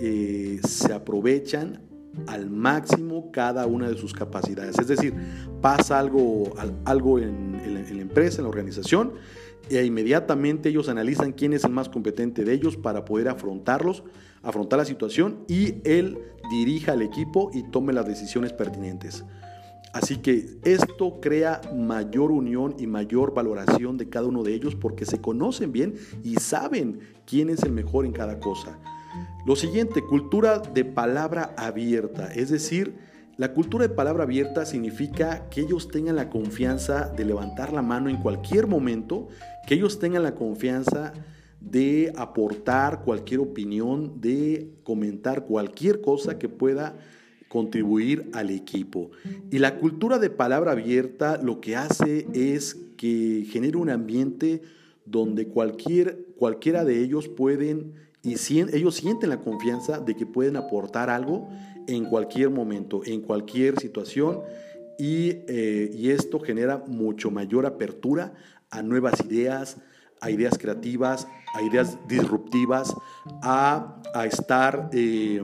eh, 0.01 0.59
se 0.63 0.91
aprovechan 0.91 1.81
al 2.27 2.49
máximo 2.49 3.31
cada 3.31 3.65
una 3.65 3.89
de 3.89 3.97
sus 3.97 4.13
capacidades. 4.13 4.77
Es 4.79 4.87
decir, 4.87 5.13
pasa 5.61 5.99
algo, 5.99 6.53
algo 6.85 7.19
en, 7.19 7.53
la 7.73 8.01
empresa, 8.01 8.37
en 8.37 8.43
la 8.43 8.49
organización, 8.49 9.13
e 9.69 9.83
inmediatamente 9.83 10.69
ellos 10.69 10.89
analizan 10.89 11.31
quién 11.31 11.53
es 11.53 11.63
el 11.63 11.71
más 11.71 11.89
competente 11.89 12.43
de 12.43 12.53
ellos 12.53 12.77
para 12.77 13.03
poder 13.03 13.29
afrontarlos, 13.29 14.03
afrontar 14.43 14.77
la 14.77 14.85
situación 14.85 15.43
y 15.47 15.75
él 15.83 16.19
dirija 16.51 16.91
al 16.91 17.01
equipo 17.01 17.49
y 17.53 17.63
tome 17.63 17.93
las 17.93 18.05
decisiones 18.05 18.53
pertinentes. 18.53 19.25
Así 19.95 20.17
que 20.17 20.57
esto 20.65 21.19
crea 21.21 21.61
mayor 21.73 22.29
unión 22.29 22.75
y 22.77 22.85
mayor 22.85 23.33
valoración 23.33 23.97
de 23.97 24.09
cada 24.09 24.27
uno 24.27 24.43
de 24.43 24.53
ellos 24.53 24.75
porque 24.75 25.05
se 25.05 25.21
conocen 25.21 25.71
bien 25.71 25.95
y 26.21 26.35
saben 26.35 26.99
quién 27.25 27.49
es 27.49 27.63
el 27.63 27.71
mejor 27.71 28.05
en 28.05 28.11
cada 28.11 28.39
cosa. 28.39 28.77
Lo 29.45 29.55
siguiente, 29.55 30.01
cultura 30.01 30.59
de 30.59 30.85
palabra 30.85 31.53
abierta, 31.57 32.33
es 32.33 32.49
decir, 32.49 32.95
la 33.37 33.53
cultura 33.53 33.85
de 33.85 33.93
palabra 33.93 34.23
abierta 34.23 34.65
significa 34.65 35.49
que 35.49 35.61
ellos 35.61 35.89
tengan 35.89 36.15
la 36.15 36.29
confianza 36.29 37.09
de 37.09 37.25
levantar 37.25 37.73
la 37.73 37.81
mano 37.81 38.09
en 38.09 38.17
cualquier 38.17 38.65
momento, 38.65 39.27
que 39.67 39.75
ellos 39.75 39.99
tengan 39.99 40.23
la 40.23 40.35
confianza 40.35 41.11
de 41.59 42.13
aportar 42.15 43.03
cualquier 43.03 43.41
opinión, 43.41 44.21
de 44.21 44.71
comentar 44.83 45.45
cualquier 45.45 45.99
cosa 45.99 46.39
que 46.39 46.47
pueda 46.47 46.95
contribuir 47.49 48.29
al 48.33 48.51
equipo. 48.51 49.11
Y 49.51 49.59
la 49.59 49.79
cultura 49.79 50.17
de 50.17 50.29
palabra 50.29 50.71
abierta 50.71 51.37
lo 51.37 51.59
que 51.59 51.75
hace 51.75 52.27
es 52.33 52.77
que 52.95 53.45
genere 53.49 53.77
un 53.77 53.89
ambiente 53.89 54.61
donde 55.05 55.47
cualquier, 55.47 56.25
cualquiera 56.37 56.85
de 56.85 57.01
ellos 57.01 57.27
pueden 57.27 57.93
y 58.25 58.35
ellos 58.59 58.95
sienten 58.95 59.29
la 59.29 59.39
confianza 59.39 59.99
de 59.99 60.15
que 60.15 60.25
pueden 60.25 60.55
aportar 60.57 61.11
algo 61.11 61.47
en 61.87 62.05
cualquier 62.05 62.49
momento, 62.49 63.01
en 63.05 63.21
cualquier 63.21 63.79
situación 63.79 64.41
y, 64.97 65.29
eh, 65.47 65.91
esto 66.11 66.39
genera 66.39 66.83
mucho 66.87 67.29
mayor 67.29 67.67
apertura 67.67 68.33
a 68.71 68.81
nuevas 68.81 69.23
ideas, 69.23 69.77
a 70.21 70.31
ideas 70.31 70.57
creativas, 70.57 71.27
a 71.53 71.61
ideas 71.61 71.97
disruptivas, 72.07 72.93
a, 73.43 74.01
estar... 74.25 74.89
Eh, 74.91 75.43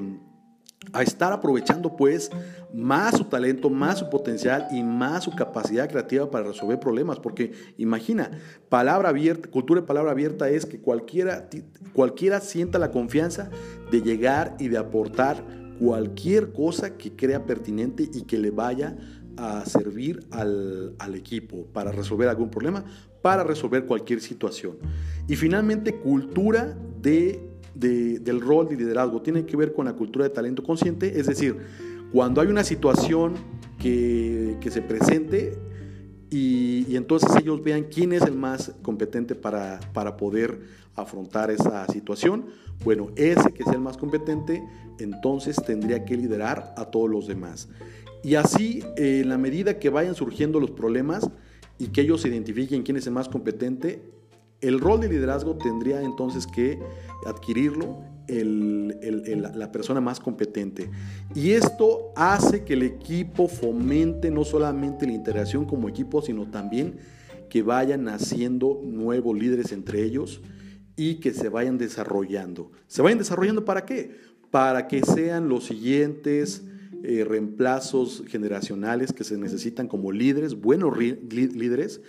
a 0.94 1.04
estar 1.04 1.32
aprovechando 1.32 1.96
pues 1.96 2.32
más 2.74 3.18
su 3.18 3.26
talento, 3.26 3.70
más 3.70 4.00
su 4.00 4.10
potencial 4.10 4.68
y 4.72 4.84
más 4.84 5.24
su 5.26 5.32
capacidad 5.32 5.90
creativa 5.90 6.30
para 6.30 6.48
resolver 6.48 6.80
problemas. 6.80 7.20
Porque 7.20 7.52
imagina, 7.78 8.32
palabra 8.70 9.10
abierta, 9.10 9.50
cultura 9.50 9.82
de 9.82 9.88
palabra 9.88 10.12
abierta 10.12 10.50
es 10.50 10.66
que 10.66 10.80
cualquiera, 10.80 11.50
cualquiera 11.94 12.40
sienta 12.42 12.80
la 12.80 12.92
confianza 12.92 13.50
de 13.92 14.02
llegar 14.02 14.56
y 14.60 14.68
de 14.68 14.78
aportar 14.78 15.44
cualquier 15.80 16.52
cosa 16.52 16.98
que 16.98 17.16
crea 17.16 17.46
pertinente 17.46 18.10
y 18.14 18.24
que 18.24 18.38
le 18.38 18.52
vaya 18.52 18.98
a 19.38 19.66
servir 19.66 20.26
al, 20.32 20.96
al 21.00 21.16
equipo 21.16 21.66
para 21.74 21.92
resolver 21.92 22.28
algún 22.28 22.50
problema, 22.50 22.84
para 23.22 23.44
resolver 23.44 23.86
cualquier 23.86 24.20
situación. 24.20 24.78
Y 25.28 25.36
finalmente, 25.36 25.96
cultura 25.96 26.76
de 27.02 27.51
del 27.74 28.42
rol 28.42 28.68
de 28.68 28.76
liderazgo 28.76 29.22
tiene 29.22 29.46
que 29.46 29.56
ver 29.58 29.74
con 29.74 29.86
la 29.86 29.94
cultura 29.94 30.24
de 30.24 30.30
talento 30.32 30.64
consciente, 30.64 31.20
es 31.20 31.28
decir, 31.28 31.58
cuando 32.12 32.42
hay 32.42 32.48
una 32.48 32.64
situación 32.64 33.36
que, 33.80 34.58
se 34.70 34.82
presente 34.82 35.58
y, 36.30 36.96
entonces 36.96 37.36
ellos 37.38 37.64
vean 37.64 37.86
quién 37.86 38.14
es 38.14 38.24
el 38.24 38.36
más 38.36 38.74
competente 38.82 39.36
para, 39.36 39.80
para 39.94 40.18
poder 40.18 40.60
afrontar 40.96 41.52
esa 41.52 41.88
situación, 41.88 42.46
bueno, 42.84 43.12
ese 43.16 43.54
que 43.54 43.64
es 43.64 43.70
el 43.70 43.80
más 43.80 43.98
competente, 43.98 44.62
entonces 45.00 45.56
tendría 45.66 46.04
que 46.06 46.18
liderar 46.18 46.74
a 46.78 46.86
todos 46.86 47.10
los 47.10 47.28
demás. 47.28 47.70
Y 48.24 48.36
así, 48.36 48.84
en 48.98 49.30
la 49.30 49.38
medida 49.38 49.80
que 49.80 49.90
vayan 49.90 50.16
surgiendo 50.16 50.60
los 50.60 50.72
problemas 50.72 51.30
y 51.80 51.88
que 51.88 52.02
ellos 52.02 52.26
identifiquen 52.26 52.84
quién 52.84 52.98
es 52.98 53.08
el 53.08 53.14
más 53.14 53.28
competente, 53.28 54.02
el 54.62 54.80
rol 54.80 55.02
de 55.02 55.10
liderazgo 55.10 55.56
tendría 55.58 56.02
entonces 56.02 56.48
que 56.48 56.80
adquirirlo 57.26 58.04
la 58.28 59.72
persona 59.72 60.00
más 60.00 60.20
competente. 60.20 60.90
Y 61.36 61.52
esto 61.52 62.14
hace 62.16 62.64
que 62.64 62.74
el 62.74 62.84
equipo 62.84 63.48
fomente 63.48 64.32
no 64.32 64.46
solamente 64.46 65.06
la 65.06 65.14
interacción 65.14 65.66
como 65.66 65.90
equipo, 65.90 66.22
sino 66.22 66.50
también 66.50 66.98
que 67.50 67.62
vayan 67.62 68.06
naciendo 68.06 68.82
nuevos 68.86 69.38
líderes 69.38 69.74
entre 69.74 70.04
ellos 70.04 70.42
y 70.96 71.16
que 71.16 71.34
se 71.34 71.50
vayan 71.50 71.78
desarrollando. 71.78 72.72
¿Se 72.88 73.02
vayan 73.02 73.18
desarrollando 73.18 73.66
para 73.66 73.86
qué? 73.86 74.12
Para 74.50 74.88
que 74.88 75.04
sean 75.04 75.50
los 75.50 75.66
siguientes 75.66 76.64
eh, 77.04 77.26
reemplazos 77.28 78.24
generacionales 78.28 79.12
que 79.12 79.24
se 79.24 79.38
necesitan 79.38 79.88
como 79.88 80.12
líderes, 80.12 80.54
buenos 80.54 80.98
líderes 80.98 82.02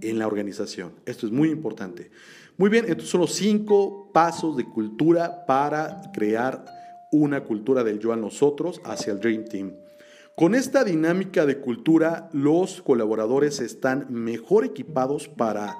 en 0.00 0.18
la 0.18 0.26
organización. 0.26 0.92
Esto 1.06 1.26
es 1.26 1.32
muy 1.32 1.50
importante. 1.50 2.10
Muy 2.56 2.70
bien, 2.70 2.86
estos 2.88 3.08
son 3.08 3.20
los 3.20 3.34
cinco 3.34 4.10
pasos 4.12 4.56
de 4.56 4.64
cultura 4.64 5.46
para 5.46 6.10
crear 6.12 6.64
una 7.12 7.44
cultura 7.44 7.84
del 7.84 7.98
yo 7.98 8.12
a 8.12 8.16
nosotros 8.16 8.80
hacia 8.84 9.12
el 9.12 9.20
Dream 9.20 9.44
Team. 9.44 9.72
Con 10.36 10.54
esta 10.54 10.84
dinámica 10.84 11.46
de 11.46 11.58
cultura, 11.58 12.28
los 12.32 12.82
colaboradores 12.82 13.60
están 13.60 14.06
mejor 14.10 14.64
equipados 14.64 15.28
para 15.28 15.74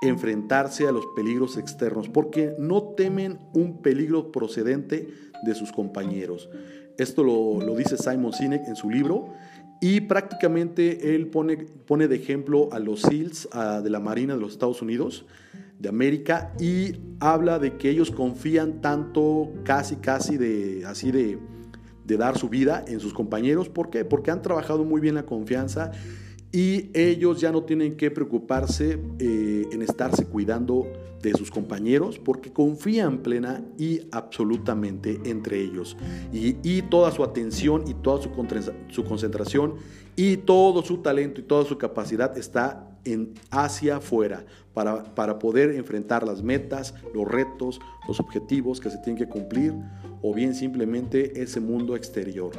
enfrentarse 0.00 0.88
a 0.88 0.92
los 0.92 1.06
peligros 1.14 1.56
externos, 1.56 2.08
porque 2.08 2.56
no 2.58 2.82
temen 2.96 3.38
un 3.52 3.80
peligro 3.80 4.32
procedente 4.32 5.08
de 5.44 5.54
sus 5.54 5.70
compañeros. 5.70 6.48
Esto 6.98 7.22
lo, 7.22 7.60
lo 7.64 7.76
dice 7.76 7.96
Simon 7.96 8.32
Sinek 8.32 8.66
en 8.66 8.76
su 8.76 8.90
libro 8.90 9.34
y 9.82 10.02
prácticamente 10.02 11.16
él 11.16 11.26
pone, 11.26 11.56
pone 11.56 12.06
de 12.06 12.14
ejemplo 12.14 12.68
a 12.70 12.78
los 12.78 13.00
SEALs 13.00 13.48
de 13.82 13.90
la 13.90 13.98
Marina 13.98 14.34
de 14.34 14.40
los 14.40 14.52
Estados 14.52 14.80
Unidos, 14.80 15.26
de 15.80 15.88
América, 15.88 16.52
y 16.60 17.00
habla 17.18 17.58
de 17.58 17.76
que 17.78 17.90
ellos 17.90 18.12
confían 18.12 18.80
tanto, 18.80 19.52
casi, 19.64 19.96
casi 19.96 20.36
de, 20.36 20.84
así 20.86 21.10
de, 21.10 21.40
de 22.04 22.16
dar 22.16 22.38
su 22.38 22.48
vida 22.48 22.84
en 22.86 23.00
sus 23.00 23.12
compañeros. 23.12 23.68
¿Por 23.68 23.90
qué? 23.90 24.04
Porque 24.04 24.30
han 24.30 24.40
trabajado 24.40 24.84
muy 24.84 25.00
bien 25.00 25.16
la 25.16 25.26
confianza 25.26 25.90
y 26.52 26.90
ellos 26.92 27.40
ya 27.40 27.50
no 27.50 27.62
tienen 27.64 27.96
que 27.96 28.10
preocuparse 28.10 28.98
eh, 29.18 29.66
en 29.72 29.80
estarse 29.82 30.26
cuidando 30.26 30.86
de 31.22 31.32
sus 31.32 31.50
compañeros 31.50 32.18
porque 32.18 32.52
confían 32.52 33.18
plena 33.18 33.64
y 33.78 34.02
absolutamente 34.10 35.20
entre 35.24 35.60
ellos. 35.60 35.96
Y, 36.32 36.82
toda 36.82 37.10
su 37.12 37.24
atención 37.24 37.84
y 37.86 37.94
toda 37.94 38.20
su, 38.20 38.30
su, 38.88 39.04
concentración 39.04 39.76
y 40.14 40.36
todo 40.38 40.82
su 40.82 40.98
talento 40.98 41.40
y 41.40 41.44
toda 41.44 41.64
su 41.64 41.78
capacidad 41.78 42.36
está 42.36 42.88
en 43.04 43.32
hacia 43.50 43.96
afuera 43.96 44.44
para, 44.74 45.14
para 45.14 45.38
poder 45.38 45.70
enfrentar 45.70 46.26
las 46.26 46.42
metas, 46.42 46.94
los 47.14 47.26
retos, 47.26 47.80
los 48.06 48.20
objetivos 48.20 48.80
que 48.80 48.90
se 48.90 48.98
tienen 48.98 49.16
que 49.16 49.28
cumplir 49.28 49.72
o 50.20 50.34
bien 50.34 50.54
simplemente 50.54 51.40
ese 51.40 51.60
mundo 51.60 51.96
exterior. 51.96 52.52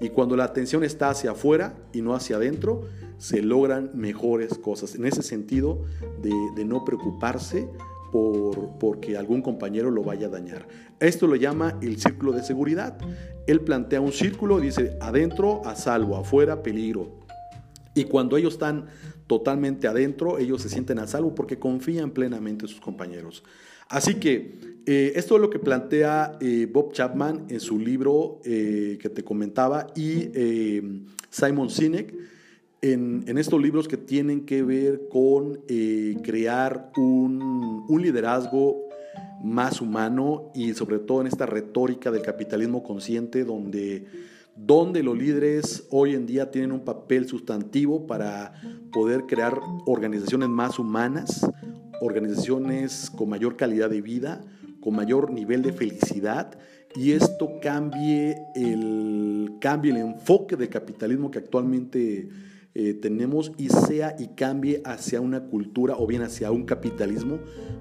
Y 0.00 0.08
cuando 0.08 0.34
la 0.34 0.44
atención 0.44 0.82
está 0.82 1.10
hacia 1.10 1.32
afuera 1.32 1.74
y 1.92 2.00
no 2.00 2.14
hacia 2.14 2.36
adentro, 2.36 2.88
se 3.18 3.42
logran 3.42 3.90
mejores 3.94 4.56
cosas. 4.56 4.94
En 4.94 5.04
ese 5.04 5.22
sentido 5.22 5.84
de, 6.22 6.64
no 6.64 6.84
preocuparse 6.84 7.68
por 8.10 8.78
porque 8.78 9.16
algún 9.16 9.42
compañero 9.42 9.90
lo 9.90 10.02
vaya 10.02 10.26
a 10.26 10.30
dañar. 10.30 10.66
Esto 10.98 11.26
lo 11.26 11.36
llama 11.36 11.78
el 11.82 12.00
círculo 12.00 12.32
de 12.32 12.42
seguridad. 12.42 12.96
Él 13.46 13.60
plantea 13.60 14.00
un 14.00 14.12
círculo, 14.12 14.58
dice 14.58 14.96
adentro 15.00 15.60
a 15.66 15.76
salvo, 15.76 16.16
afuera 16.16 16.62
peligro. 16.62 17.20
Y 17.94 18.04
cuando 18.04 18.36
ellos 18.36 18.54
están 18.54 18.86
totalmente 19.26 19.86
adentro, 19.86 20.38
ellos 20.38 20.62
se 20.62 20.68
sienten 20.70 20.98
a 20.98 21.06
salvo 21.06 21.34
porque 21.34 21.58
confían 21.58 22.10
plenamente 22.10 22.64
en 22.64 22.68
sus 22.68 22.80
compañeros. 22.80 23.44
Así 23.90 24.14
que 24.14 24.54
eh, 24.86 25.12
esto 25.16 25.34
es 25.34 25.40
lo 25.42 25.50
que 25.50 25.58
plantea 25.58 26.38
eh, 26.40 26.68
Bob 26.72 26.92
Chapman 26.92 27.46
en 27.48 27.60
su 27.60 27.78
libro 27.78 28.40
eh, 28.44 28.98
que 29.02 29.10
te 29.10 29.24
comentaba 29.24 29.88
y 29.96 30.30
Simon 31.28 31.68
Sinek 31.68 32.14
en, 32.82 33.36
estos 33.36 33.60
libros 33.60 33.88
que 33.88 33.96
tienen 33.96 34.46
que 34.46 34.62
ver 34.62 35.08
con 35.10 35.60
crear 36.22 36.92
un, 36.96 37.84
un, 37.88 38.02
liderazgo 38.02 38.88
más 39.42 39.80
humano 39.80 40.50
y 40.54 40.72
sobre 40.72 41.00
todo 41.00 41.20
en 41.20 41.26
esta 41.26 41.44
retórica 41.44 42.10
del 42.10 42.22
capitalismo 42.22 42.82
consciente 42.82 43.44
donde, 43.44 44.06
donde 44.56 45.02
los 45.02 45.18
líderes 45.18 45.86
hoy 45.90 46.14
en 46.14 46.26
día 46.26 46.50
tienen 46.50 46.72
un 46.72 46.84
papel 46.84 47.26
sustantivo 47.26 48.06
para 48.06 48.54
poder 48.92 49.24
crear 49.26 49.58
organizaciones 49.84 50.48
más 50.48 50.78
humanas, 50.78 51.46
organizaciones 52.00 53.10
con 53.10 53.28
mayor 53.28 53.56
calidad 53.56 53.90
de 53.90 54.00
vida, 54.00 54.40
con 54.80 54.94
mayor 54.94 55.30
nivel 55.30 55.62
de 55.62 55.72
felicidad 55.72 56.58
y 56.96 57.12
esto 57.12 57.60
cambie 57.62 58.36
el, 58.54 59.52
cambie 59.60 59.92
el 59.92 59.98
enfoque 59.98 60.56
del 60.56 60.68
capitalismo 60.68 61.30
que 61.30 61.38
actualmente 61.38 62.28
eh, 62.74 62.94
tenemos 62.94 63.52
y 63.58 63.68
sea 63.68 64.16
y 64.18 64.28
cambie 64.28 64.82
hacia 64.84 65.20
una 65.20 65.44
cultura 65.44 65.94
o 65.96 66.06
bien 66.06 66.22
hacia 66.22 66.50
un 66.50 66.64
capitalismo 66.64 67.38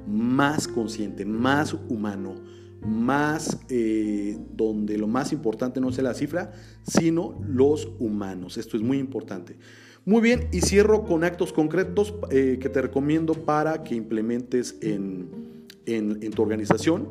más 0.07 0.67
consciente, 0.67 1.25
más 1.25 1.75
humano, 1.89 2.35
más, 2.81 3.59
eh, 3.69 4.37
donde 4.55 4.97
lo 4.97 5.07
más 5.07 5.31
importante 5.31 5.79
no 5.79 5.89
es 5.89 5.97
la 5.99 6.13
cifra, 6.13 6.51
sino 6.83 7.39
los 7.47 7.89
humanos. 7.99 8.57
Esto 8.57 8.77
es 8.77 8.83
muy 8.83 8.97
importante. 8.97 9.57
Muy 10.09 10.21
bien, 10.21 10.47
y 10.51 10.61
cierro 10.61 11.03
con 11.03 11.23
actos 11.23 11.53
concretos 11.53 12.15
eh, 12.31 12.57
que 12.59 12.67
te 12.67 12.81
recomiendo 12.81 13.35
para 13.35 13.83
que 13.83 13.93
implementes 13.93 14.75
en, 14.81 15.29
en, 15.85 16.31
tu 16.31 16.41
organización. 16.41 17.09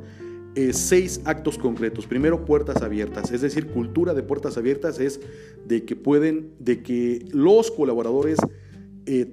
Eh, 0.57 0.73
seis 0.73 1.21
actos 1.25 1.59
concretos. 1.59 2.09
Primero, 2.09 2.45
puertas 2.45 2.83
abiertas, 2.83 3.31
es 3.31 3.41
decir, 3.41 3.69
cultura 3.69 4.15
de 4.15 4.25
puertas 4.25 4.59
abiertas 4.59 4.99
es 4.99 5.21
de 5.65 5.85
que 5.85 5.95
pueden, 5.95 6.51
de 6.59 6.83
que 6.83 7.25
los 7.31 7.71
colaboradores 7.71 8.39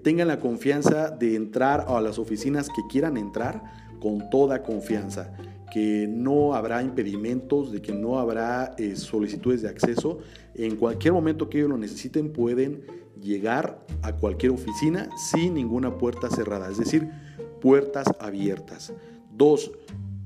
tengan 0.03 0.27
la 0.27 0.39
confianza 0.39 1.09
de 1.09 1.35
entrar 1.35 1.85
a 1.87 1.99
las 2.01 2.19
oficinas 2.19 2.69
que 2.69 2.83
quieran 2.87 3.17
entrar 3.17 3.63
con 3.99 4.29
toda 4.29 4.61
confianza 4.61 5.35
que 5.75 6.07
no 6.07 6.53
habrá 6.53 6.81
impedimentos, 6.81 7.71
de 7.71 7.81
que 7.81 7.91
no 7.91 8.17
habrá 8.17 8.75
eh, 8.77 8.95
solicitudes 8.95 9.61
de 9.61 9.67
acceso. 9.67 10.19
En 10.53 10.77
cualquier 10.77 11.11
momento 11.11 11.49
que 11.49 11.57
ellos 11.57 11.69
lo 11.69 11.77
necesiten 11.77 12.31
pueden 12.31 12.83
llegar 13.21 13.85
a 14.01 14.13
cualquier 14.13 14.51
oficina 14.51 15.09
sin 15.17 15.53
ninguna 15.53 15.97
puerta 15.97 16.29
cerrada, 16.29 16.69
es 16.69 16.77
decir, 16.77 17.09
puertas 17.61 18.07
abiertas. 18.19 18.93
Dos, 19.31 19.71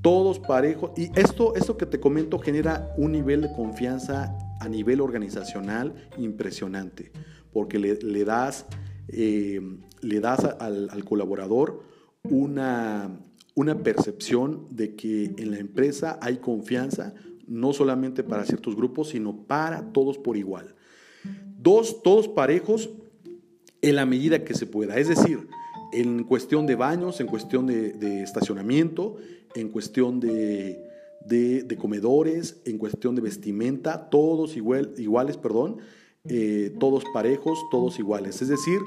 todos 0.02 0.38
parejos. 0.38 0.92
Y 0.96 1.10
esto, 1.18 1.54
esto 1.54 1.76
que 1.76 1.86
te 1.86 2.00
comento 2.00 2.38
genera 2.38 2.94
un 2.96 3.12
nivel 3.12 3.42
de 3.42 3.52
confianza 3.52 4.36
a 4.60 4.68
nivel 4.68 5.00
organizacional 5.00 5.94
impresionante, 6.18 7.12
porque 7.52 7.78
le, 7.78 8.24
das, 8.24 8.66
eh, 9.08 9.60
le 10.00 10.20
das 10.20 10.44
al 10.44 11.04
colaborador 11.04 11.82
una 12.22 13.10
una 13.54 13.82
percepción 13.82 14.66
de 14.70 14.94
que 14.94 15.34
en 15.36 15.50
la 15.50 15.58
empresa 15.58 16.18
hay 16.22 16.38
confianza, 16.38 17.14
no 17.46 17.72
solamente 17.72 18.22
para 18.22 18.44
ciertos 18.44 18.76
grupos, 18.76 19.10
sino 19.10 19.44
para 19.46 19.92
todos 19.92 20.18
por 20.18 20.36
igual. 20.36 20.74
Dos, 21.62 22.02
todos 22.02 22.28
parejos 22.28 22.90
en 23.82 23.96
la 23.96 24.06
medida 24.06 24.44
que 24.44 24.54
se 24.54 24.66
pueda. 24.66 24.96
Es 24.96 25.08
decir, 25.08 25.48
en 25.92 26.24
cuestión 26.24 26.66
de 26.66 26.74
baños, 26.74 27.20
en 27.20 27.26
cuestión 27.26 27.66
de, 27.66 28.22
estacionamiento, 28.22 29.16
en 29.54 29.68
cuestión 29.68 30.20
de, 30.20 30.78
comedores, 31.78 32.60
en 32.64 32.78
cuestión 32.78 33.14
de 33.14 33.22
vestimenta, 33.22 34.08
todos 34.08 34.56
igual, 34.56 34.94
iguales, 34.96 35.36
perdón, 35.36 35.78
eh, 36.24 36.74
todos 36.78 37.04
parejos, 37.12 37.58
todos 37.70 37.98
iguales. 37.98 38.40
Es 38.40 38.48
decir, 38.48 38.80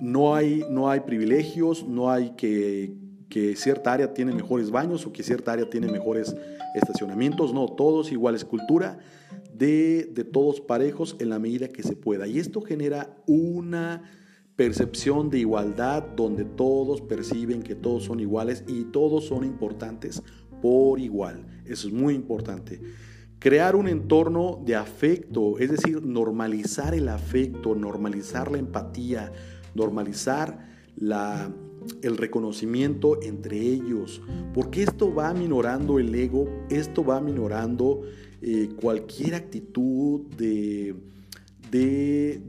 no 0.00 0.34
hay, 0.34 0.64
no 0.70 0.90
hay 0.90 1.00
privilegios, 1.00 1.86
no 1.86 2.10
hay 2.10 2.30
que, 2.36 2.94
que 3.28 3.56
cierta 3.56 3.92
área 3.92 4.14
tiene 4.14 4.32
mejores 4.32 4.70
baños 4.70 5.06
o 5.06 5.12
que 5.12 5.22
cierta 5.22 5.52
área 5.52 5.68
tiene 5.68 5.88
mejores 5.88 6.34
estacionamientos. 6.74 7.52
No, 7.52 7.66
todos 7.68 8.12
iguales. 8.12 8.44
Cultura 8.44 8.98
de, 9.58 10.26
todos 10.32 10.60
parejos 10.60 11.16
en 11.18 11.30
la 11.30 11.38
medida 11.38 11.68
que 11.68 11.82
se 11.82 11.96
pueda. 11.96 12.26
Y 12.26 12.38
esto 12.38 12.60
genera 12.60 13.16
una 13.26 14.10
percepción 14.56 15.28
de 15.30 15.40
igualdad 15.40 16.02
donde 16.16 16.44
todos 16.44 17.00
perciben 17.02 17.62
que 17.62 17.74
todos 17.74 18.04
son 18.04 18.20
iguales 18.20 18.64
y 18.66 18.84
todos 18.84 19.26
son 19.26 19.44
importantes 19.44 20.22
por 20.62 20.98
igual. 20.98 21.46
Eso 21.66 21.88
es 21.88 21.94
muy 21.94 22.14
importante. 22.14 22.80
Crear 23.38 23.76
un 23.76 23.86
entorno 23.86 24.62
de 24.64 24.76
afecto, 24.76 25.58
es 25.58 25.70
decir, 25.70 26.02
normalizar 26.02 26.94
el 26.94 27.08
afecto, 27.08 27.74
normalizar 27.74 28.50
la 28.50 28.58
empatía, 28.58 29.30
normalizar 29.74 30.66
la, 30.96 31.52
el 32.02 32.16
reconocimiento 32.16 33.20
entre 33.22 33.60
ellos, 33.60 34.22
porque 34.54 34.82
esto 34.82 35.14
va 35.14 35.34
minorando 35.34 35.98
el 35.98 36.14
ego, 36.14 36.48
esto 36.70 37.04
va 37.04 37.20
minorando 37.20 38.02
eh, 38.48 38.68
cualquier 38.80 39.34
actitud 39.34 40.20
de, 40.36 40.94
de, 41.68 42.40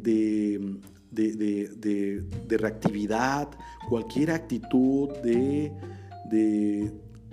de, 1.10 2.56
reactividad, 2.56 3.50
cualquier 3.90 4.30
actitud 4.30 5.10
de, 5.24 5.72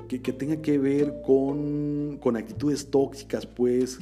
que, 0.09 0.33
tenga 0.33 0.63
que 0.63 0.79
ver 0.79 1.21
con, 1.27 2.17
con 2.23 2.39
actitudes 2.39 2.91
tóxicas, 2.91 3.45
pues, 3.45 3.99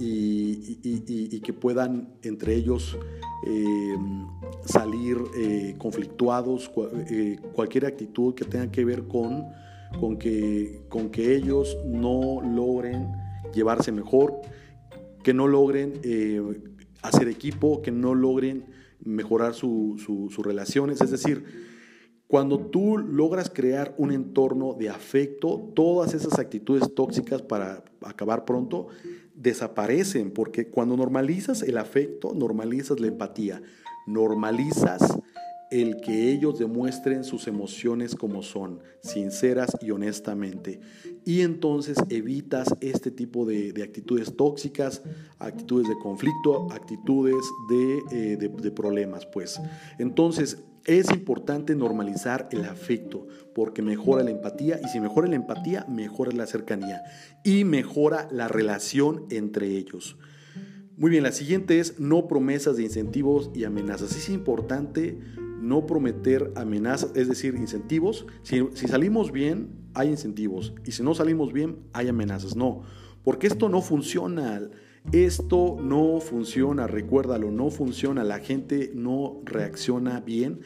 y, 0.00 1.40
que 1.40 1.52
puedan 1.52 2.08
entre 2.22 2.54
ellos 2.54 2.96
eh, 3.46 3.96
salir 4.64 5.18
eh, 5.36 5.74
conflictuados, 5.76 6.70
cualquier 7.52 7.84
actitud 7.84 8.34
que 8.34 8.46
tenga 8.46 8.70
que 8.70 8.86
ver 8.86 9.06
con, 9.06 9.44
con, 10.00 10.16
que, 10.16 10.80
con 10.88 11.10
que 11.10 11.36
ellos 11.36 11.76
no 11.84 12.40
logren 12.40 13.27
llevarse 13.54 13.92
mejor, 13.92 14.40
que 15.22 15.34
no 15.34 15.46
logren 15.46 15.94
hacer 17.02 17.28
equipo, 17.28 17.82
que 17.82 17.90
no 17.90 18.14
logren 18.14 18.64
mejorar 19.00 19.54
sus 19.54 20.38
relaciones, 20.38 21.00
es 21.00 21.10
decir, 21.10 21.44
cuando 22.26 22.58
tú 22.58 22.98
logras 22.98 23.48
crear 23.48 23.94
un 23.96 24.12
entorno 24.12 24.74
de 24.74 24.90
afecto, 24.90 25.72
todas 25.74 26.12
esas 26.12 26.38
actitudes 26.38 26.94
tóxicas 26.94 27.40
para 27.40 27.84
acabar 28.02 28.44
pronto 28.44 28.88
desaparecen, 29.34 30.30
porque 30.32 30.68
cuando 30.68 30.96
normalizas 30.96 31.62
el 31.62 31.78
afecto, 31.78 32.34
normalizas 32.34 33.00
la 33.00 33.06
empatía, 33.06 33.62
normalizas 34.06 35.18
el 35.70 36.00
que 36.00 36.30
ellos 36.30 36.58
demuestren 36.58 37.24
sus 37.24 37.46
emociones 37.46 38.14
como 38.14 38.42
son, 38.42 38.80
sinceras 39.02 39.76
y 39.80 39.90
honestamente. 39.90 40.80
Y 41.24 41.42
entonces 41.42 41.98
evitas 42.08 42.74
este 42.80 43.10
tipo 43.10 43.44
de, 43.44 43.74
actitudes 43.82 44.36
tóxicas, 44.36 45.02
actitudes 45.38 45.88
de 45.88 45.98
conflicto, 45.98 46.70
actitudes 46.72 47.44
de, 47.68 48.02
eh, 48.12 48.36
de 48.36 48.70
problemas, 48.70 49.26
pues. 49.26 49.60
Entonces, 49.98 50.58
es 50.88 51.10
importante 51.10 51.74
normalizar 51.74 52.48
el 52.50 52.64
afecto 52.64 53.26
porque 53.54 53.82
mejora 53.82 54.24
la 54.24 54.30
empatía 54.30 54.80
y 54.82 54.88
si 54.88 55.00
mejora 55.00 55.28
la 55.28 55.36
empatía, 55.36 55.84
mejora 55.86 56.32
la 56.32 56.46
cercanía 56.46 57.02
y 57.44 57.64
mejora 57.64 58.26
la 58.30 58.48
relación 58.48 59.26
entre 59.28 59.66
ellos. 59.76 60.16
Muy 60.96 61.10
bien, 61.10 61.24
la 61.24 61.32
siguiente 61.32 61.78
es 61.78 62.00
no 62.00 62.26
promesas 62.26 62.76
de 62.76 62.84
incentivos 62.84 63.50
y 63.54 63.64
amenazas. 63.64 64.16
Es 64.16 64.30
importante 64.30 65.18
no 65.60 65.86
prometer 65.86 66.52
amenazas, 66.56 67.12
es 67.14 67.28
decir, 67.28 67.54
incentivos. 67.54 68.26
Si, 68.42 68.62
salimos 68.86 69.32
bien, 69.32 69.70
hay 69.94 70.08
incentivos 70.08 70.74
y 70.84 70.92
si 70.92 71.02
no 71.02 71.14
salimos 71.14 71.52
bien, 71.52 71.78
hay 71.92 72.08
amenazas. 72.08 72.56
No, 72.56 72.82
porque 73.24 73.46
esto 73.46 73.68
no 73.68 73.80
funciona. 73.80 74.68
Esto 75.12 75.78
no 75.80 76.20
funciona, 76.20 76.86
recuérdalo, 76.86 77.50
no 77.50 77.70
funciona, 77.70 78.24
la 78.24 78.40
gente 78.40 78.90
no 78.94 79.40
reacciona 79.44 80.20
bien 80.20 80.60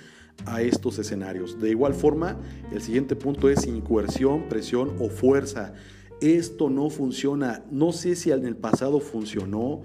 a 0.46 0.62
estos 0.62 0.98
escenarios. 0.98 1.60
De 1.60 1.70
igual 1.70 1.94
forma, 1.94 2.40
el 2.72 2.82
siguiente 2.82 3.14
punto 3.14 3.48
es 3.48 3.60
sin 3.60 3.80
coerción, 3.82 4.48
presión 4.48 4.96
o 4.98 5.10
fuerza. 5.10 5.74
Esto 6.20 6.70
no 6.70 6.90
funciona. 6.90 7.64
No 7.70 7.92
sé 7.92 8.16
si 8.16 8.32
en 8.32 8.46
el 8.46 8.56
pasado 8.56 9.00
funcionó. 9.00 9.82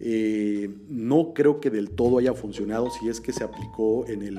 Eh, 0.00 0.70
no 0.88 1.32
creo 1.34 1.60
que 1.60 1.70
del 1.70 1.90
todo 1.90 2.18
haya 2.18 2.34
funcionado 2.34 2.90
si 2.90 3.08
es 3.08 3.20
que 3.20 3.32
se 3.32 3.44
aplicó 3.44 4.06
en 4.06 4.22
el, 4.22 4.38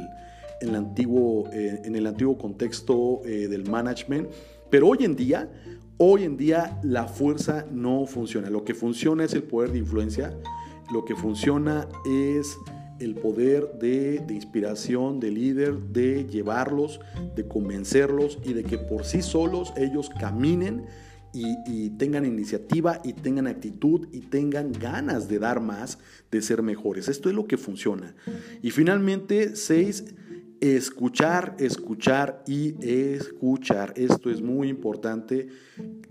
en 0.62 0.70
el, 0.70 0.76
antiguo, 0.76 1.50
eh, 1.52 1.82
en 1.84 1.96
el 1.96 2.08
antiguo 2.08 2.38
contexto 2.38 3.22
eh, 3.26 3.48
del 3.48 3.70
management. 3.70 4.30
Pero 4.70 4.88
hoy 4.88 5.00
en 5.02 5.16
día, 5.16 5.50
Hoy 6.02 6.24
en 6.24 6.38
día 6.38 6.80
la 6.82 7.10
fuerza 7.10 7.66
no 7.74 8.06
funciona. 8.06 8.50
Lo 8.50 8.64
que 8.64 8.74
funciona 8.74 9.26
es 9.26 9.34
el 9.34 9.44
poder 9.44 9.74
de 9.74 9.80
influencia. 9.80 10.34
Lo 10.94 11.04
que 11.04 11.14
funciona 11.14 11.90
es 12.06 12.58
el 13.02 13.16
poder 13.16 13.74
de, 13.82 14.24
inspiración, 14.30 15.20
de 15.20 15.30
líder, 15.30 15.78
de 15.78 16.26
llevarlos, 16.26 17.02
de 17.36 17.46
convencerlos 17.46 18.40
y 18.46 18.54
de 18.54 18.64
que 18.64 18.78
por 18.78 19.04
sí 19.04 19.22
solos 19.22 19.74
ellos 19.76 20.10
caminen 20.10 20.86
y, 21.34 21.90
tengan 21.92 22.26
iniciativa 22.26 23.02
y 23.04 23.14
tengan 23.14 23.48
actitud 23.48 24.08
y 24.12 24.22
tengan 24.22 24.72
ganas 24.72 25.28
de 25.28 25.40
dar 25.40 25.60
más, 25.62 26.00
de 26.32 26.42
ser 26.42 26.62
mejores. 26.62 27.08
Esto 27.08 27.30
es 27.30 27.36
lo 27.36 27.46
que 27.46 27.58
funciona. 27.58 28.16
Y 28.62 28.72
finalmente, 28.72 29.56
seis, 29.56 30.04
Escuchar, 30.62 31.56
escuchar 31.58 32.44
y 32.46 32.76
escuchar. 32.86 33.94
Esto 33.96 34.30
es 34.30 34.42
muy 34.42 34.68
importante. 34.68 35.48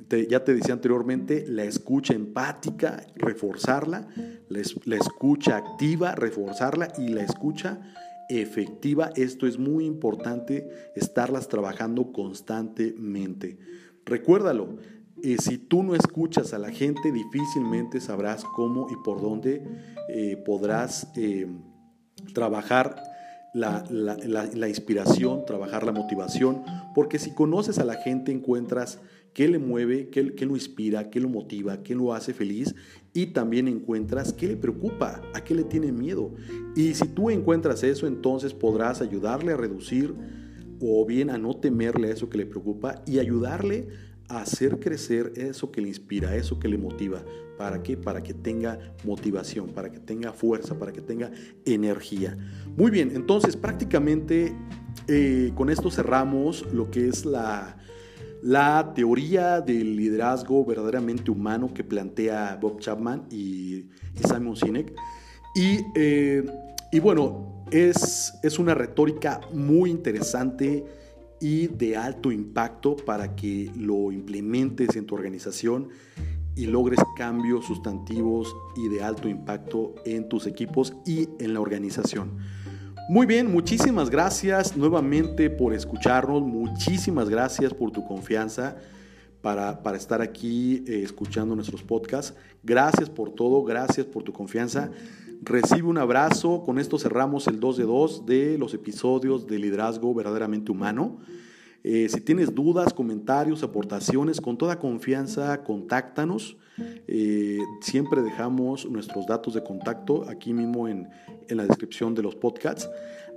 ya 0.09 0.43
te 0.43 0.55
decía 0.55 0.73
anteriormente, 0.73 1.45
la 1.47 1.65
escucha 1.65 2.15
empática, 2.15 3.07
reforzarla, 3.15 4.09
la, 4.49 4.97
escucha 4.97 5.59
activa, 5.59 6.15
reforzarla 6.15 6.91
y 6.97 7.09
la 7.09 7.25
escucha 7.25 7.93
efectiva. 8.31 9.11
Esto 9.17 9.47
es 9.47 9.59
muy 9.59 9.85
importante, 9.85 10.71
estarlas 10.97 11.49
trabajando 11.49 12.11
constantemente. 12.11 13.59
Recuérdalo, 14.07 14.79
eh, 15.23 15.37
si 15.39 15.59
tú 15.59 15.83
no 15.83 15.95
escuchas 15.95 16.55
a 16.55 16.59
la 16.59 16.71
gente, 16.71 17.13
difícilmente 17.13 18.01
sabrás 18.01 18.45
cómo 18.45 18.89
y 18.91 18.97
por 19.05 19.21
dónde 19.21 19.63
eh, 20.09 20.37
podrás 20.45 21.11
eh, 21.17 21.47
trabajar 22.35 23.03
la, 23.55 23.85
la, 23.91 24.69
inspiración, 24.69 25.45
trabajar 25.47 25.85
la 25.85 25.93
motivación, 25.93 26.63
porque 26.95 27.19
si 27.19 27.35
conoces 27.35 27.79
a 27.79 27.85
la 27.85 27.95
gente 27.95 28.31
encuentras 28.31 29.01
qué 29.33 29.49
le 29.49 29.59
mueve, 29.59 30.11
qué, 30.11 30.35
qué, 30.35 30.47
lo 30.47 30.55
inspira, 30.55 31.11
qué 31.11 31.21
lo 31.21 31.29
motiva, 31.29 31.83
qué 31.83 31.95
lo 31.95 32.13
hace 32.13 32.35
feliz 32.35 32.75
y 33.15 33.27
también 33.27 33.69
encuentras 33.69 34.33
qué 34.33 34.49
le 34.49 34.57
preocupa, 34.57 35.23
a 35.35 35.43
qué 35.43 35.55
le 35.55 35.65
tiene 35.65 35.93
miedo. 35.93 36.35
Y 36.77 36.95
si 36.95 37.09
tú 37.09 37.31
encuentras 37.31 37.83
eso, 37.83 38.07
entonces 38.07 38.55
podrás 38.55 39.01
ayudarle 39.01 39.53
a 39.53 39.57
reducir 39.57 40.15
o 40.81 41.05
bien 41.05 41.31
a 41.31 41.39
no 41.39 41.57
temerle 41.57 42.09
a 42.09 42.13
eso 42.13 42.29
que 42.29 42.39
le 42.39 42.47
preocupa 42.47 43.03
y 43.07 43.19
ayudarle 43.19 43.89
hacer 44.29 44.79
crecer 44.79 45.33
eso 45.37 45.71
que 45.71 45.81
le 45.81 45.89
inspira, 45.89 46.37
eso 46.37 46.59
que 46.59 46.69
le 46.69 46.79
motiva. 46.79 47.23
¿Para 47.57 47.83
qué? 47.83 47.97
Para 47.97 48.23
que 48.23 48.35
tenga 48.35 48.79
motivación, 49.05 49.71
para 49.71 49.91
que 49.91 49.99
tenga 49.99 50.33
fuerza, 50.33 50.79
para 50.79 50.93
que 50.93 51.01
tenga 51.01 51.31
energía. 51.65 52.37
Muy 52.77 52.91
bien, 52.91 53.13
entonces 53.15 53.57
prácticamente 53.57 54.55
eh, 55.09 55.53
con 55.55 55.71
esto 55.71 55.91
cerramos 55.91 56.65
lo 56.73 56.91
que 56.91 57.09
es 57.09 57.25
la, 57.25 57.77
la 58.43 58.93
teoría 58.95 59.61
del 59.61 59.97
liderazgo 59.97 60.65
verdaderamente 60.65 61.31
humano 61.31 61.73
que 61.75 61.83
plantea 61.83 62.59
Bob 62.61 62.79
Chapman 62.79 63.27
y, 63.31 63.89
Simon 64.23 64.57
Sinek. 64.57 64.95
Y, 65.57 65.81
eh, 65.97 66.45
y 66.93 67.01
bueno, 67.01 67.65
es, 67.71 68.35
es 68.43 68.59
una 68.59 68.75
retórica 68.75 69.41
muy 69.53 69.91
interesante 69.91 70.85
y 71.41 71.69
de 71.69 71.97
alto 71.97 72.33
impacto 72.33 72.97
para 72.97 73.35
que 73.35 73.71
lo 73.77 74.13
implementes 74.13 74.97
en 74.97 75.07
tu 75.07 75.15
organización 75.15 75.89
y 76.57 76.67
logres 76.67 76.99
cambios 77.17 77.67
sustantivos 77.67 78.55
y 78.77 78.89
de 78.89 79.03
alto 79.03 79.29
impacto 79.29 79.95
en 80.05 80.29
tus 80.29 80.47
equipos 80.47 80.95
y 81.07 81.29
en 81.39 81.55
la 81.55 81.61
organización. 81.61 82.39
Muy 83.09 83.27
bien, 83.27 83.51
muchísimas 83.51 84.11
gracias 84.11 84.77
nuevamente 84.77 85.51
por 85.51 85.73
escucharnos, 85.73 86.43
muchísimas 86.43 87.29
gracias 87.29 87.73
por 87.73 87.91
tu 87.91 88.05
confianza 88.05 88.77
para, 89.41 89.81
estar 89.95 90.21
aquí 90.21 90.85
eh, 90.87 91.03
escuchando 91.05 91.55
nuestros 91.55 91.83
podcasts. 91.83 92.35
Gracias 92.63 93.09
por 93.09 93.31
todo, 93.31 93.63
gracias 93.63 94.05
por 94.05 94.25
tu 94.25 94.33
confianza. 94.33 94.91
Recibe 95.43 95.89
un 95.89 95.99
abrazo, 95.99 96.63
con 96.65 96.79
esto 96.79 96.99
cerramos 96.99 97.47
el 97.47 97.61
2 97.61 97.77
de 97.77 97.85
2 97.85 98.27
de 98.27 98.59
los 98.59 98.75
episodios 98.75 99.47
de 99.47 99.59
liderazgo 99.59 100.13
verdaderamente 100.13 100.73
humano. 100.73 101.19
Eh, 101.85 102.09
si 102.09 102.21
tienes 102.21 102.55
dudas, 102.55 102.93
comentarios, 102.93 103.63
aportaciones, 103.63 104.41
con 104.41 104.59
toda 104.59 104.79
confianza, 104.79 105.63
contáctanos. 105.63 106.57
Eh, 107.07 107.59
siempre 107.81 108.23
dejamos 108.23 108.89
nuestros 108.91 109.27
datos 109.27 109.55
de 109.55 109.63
contacto 109.63 110.29
aquí 110.29 110.53
mismo 110.53 110.89
en, 110.89 111.09
la 111.49 111.65
descripción 111.65 112.15
de 112.15 112.23
los 112.23 112.35
podcasts. 112.35 112.91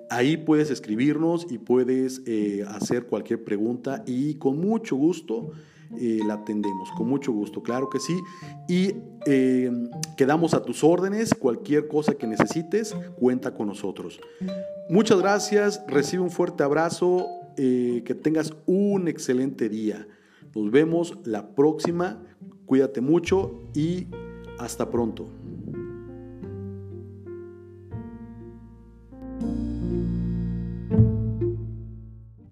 Ahí 0.10 0.38
puedes 0.38 0.70
escribirnos 0.70 1.50
y 1.50 1.60
puedes 1.60 2.24
eh, 2.26 2.66
hacer 2.68 3.06
cualquier 3.06 3.44
pregunta 3.44 4.04
y 4.06 4.36
con 4.36 4.60
mucho 4.60 4.96
gusto 4.96 5.52
la 6.00 6.36
atendemos, 6.36 6.92
con 6.92 7.08
mucho 7.08 7.32
gusto, 7.32 7.62
claro 7.62 7.90
que 7.90 8.00
sí. 8.00 8.18
Y 8.68 8.96
quedamos 10.16 10.54
a 10.54 10.64
tus 10.64 10.84
órdenes, 10.84 11.34
cualquier 11.34 11.88
cosa 11.88 12.14
que 12.16 12.28
necesites, 12.28 12.96
cuenta 13.20 13.54
con 13.54 13.68
nosotros. 13.68 14.20
Muchas 14.90 15.20
gracias, 15.20 15.84
recibe 15.88 16.24
un 16.24 16.32
fuerte 16.32 16.64
abrazo, 16.64 17.28
eh, 17.58 18.04
que 18.06 18.16
tengas 18.16 18.54
un 18.66 19.08
excelente 19.08 19.70
día. 19.70 20.08
Nos 20.56 20.72
vemos 20.72 21.18
la 21.26 21.54
próxima. 21.54 22.24
Cuídate 22.66 23.02
mucho 23.02 23.64
y 23.74 24.08
hasta 24.58 24.90
pronto. 24.90 25.41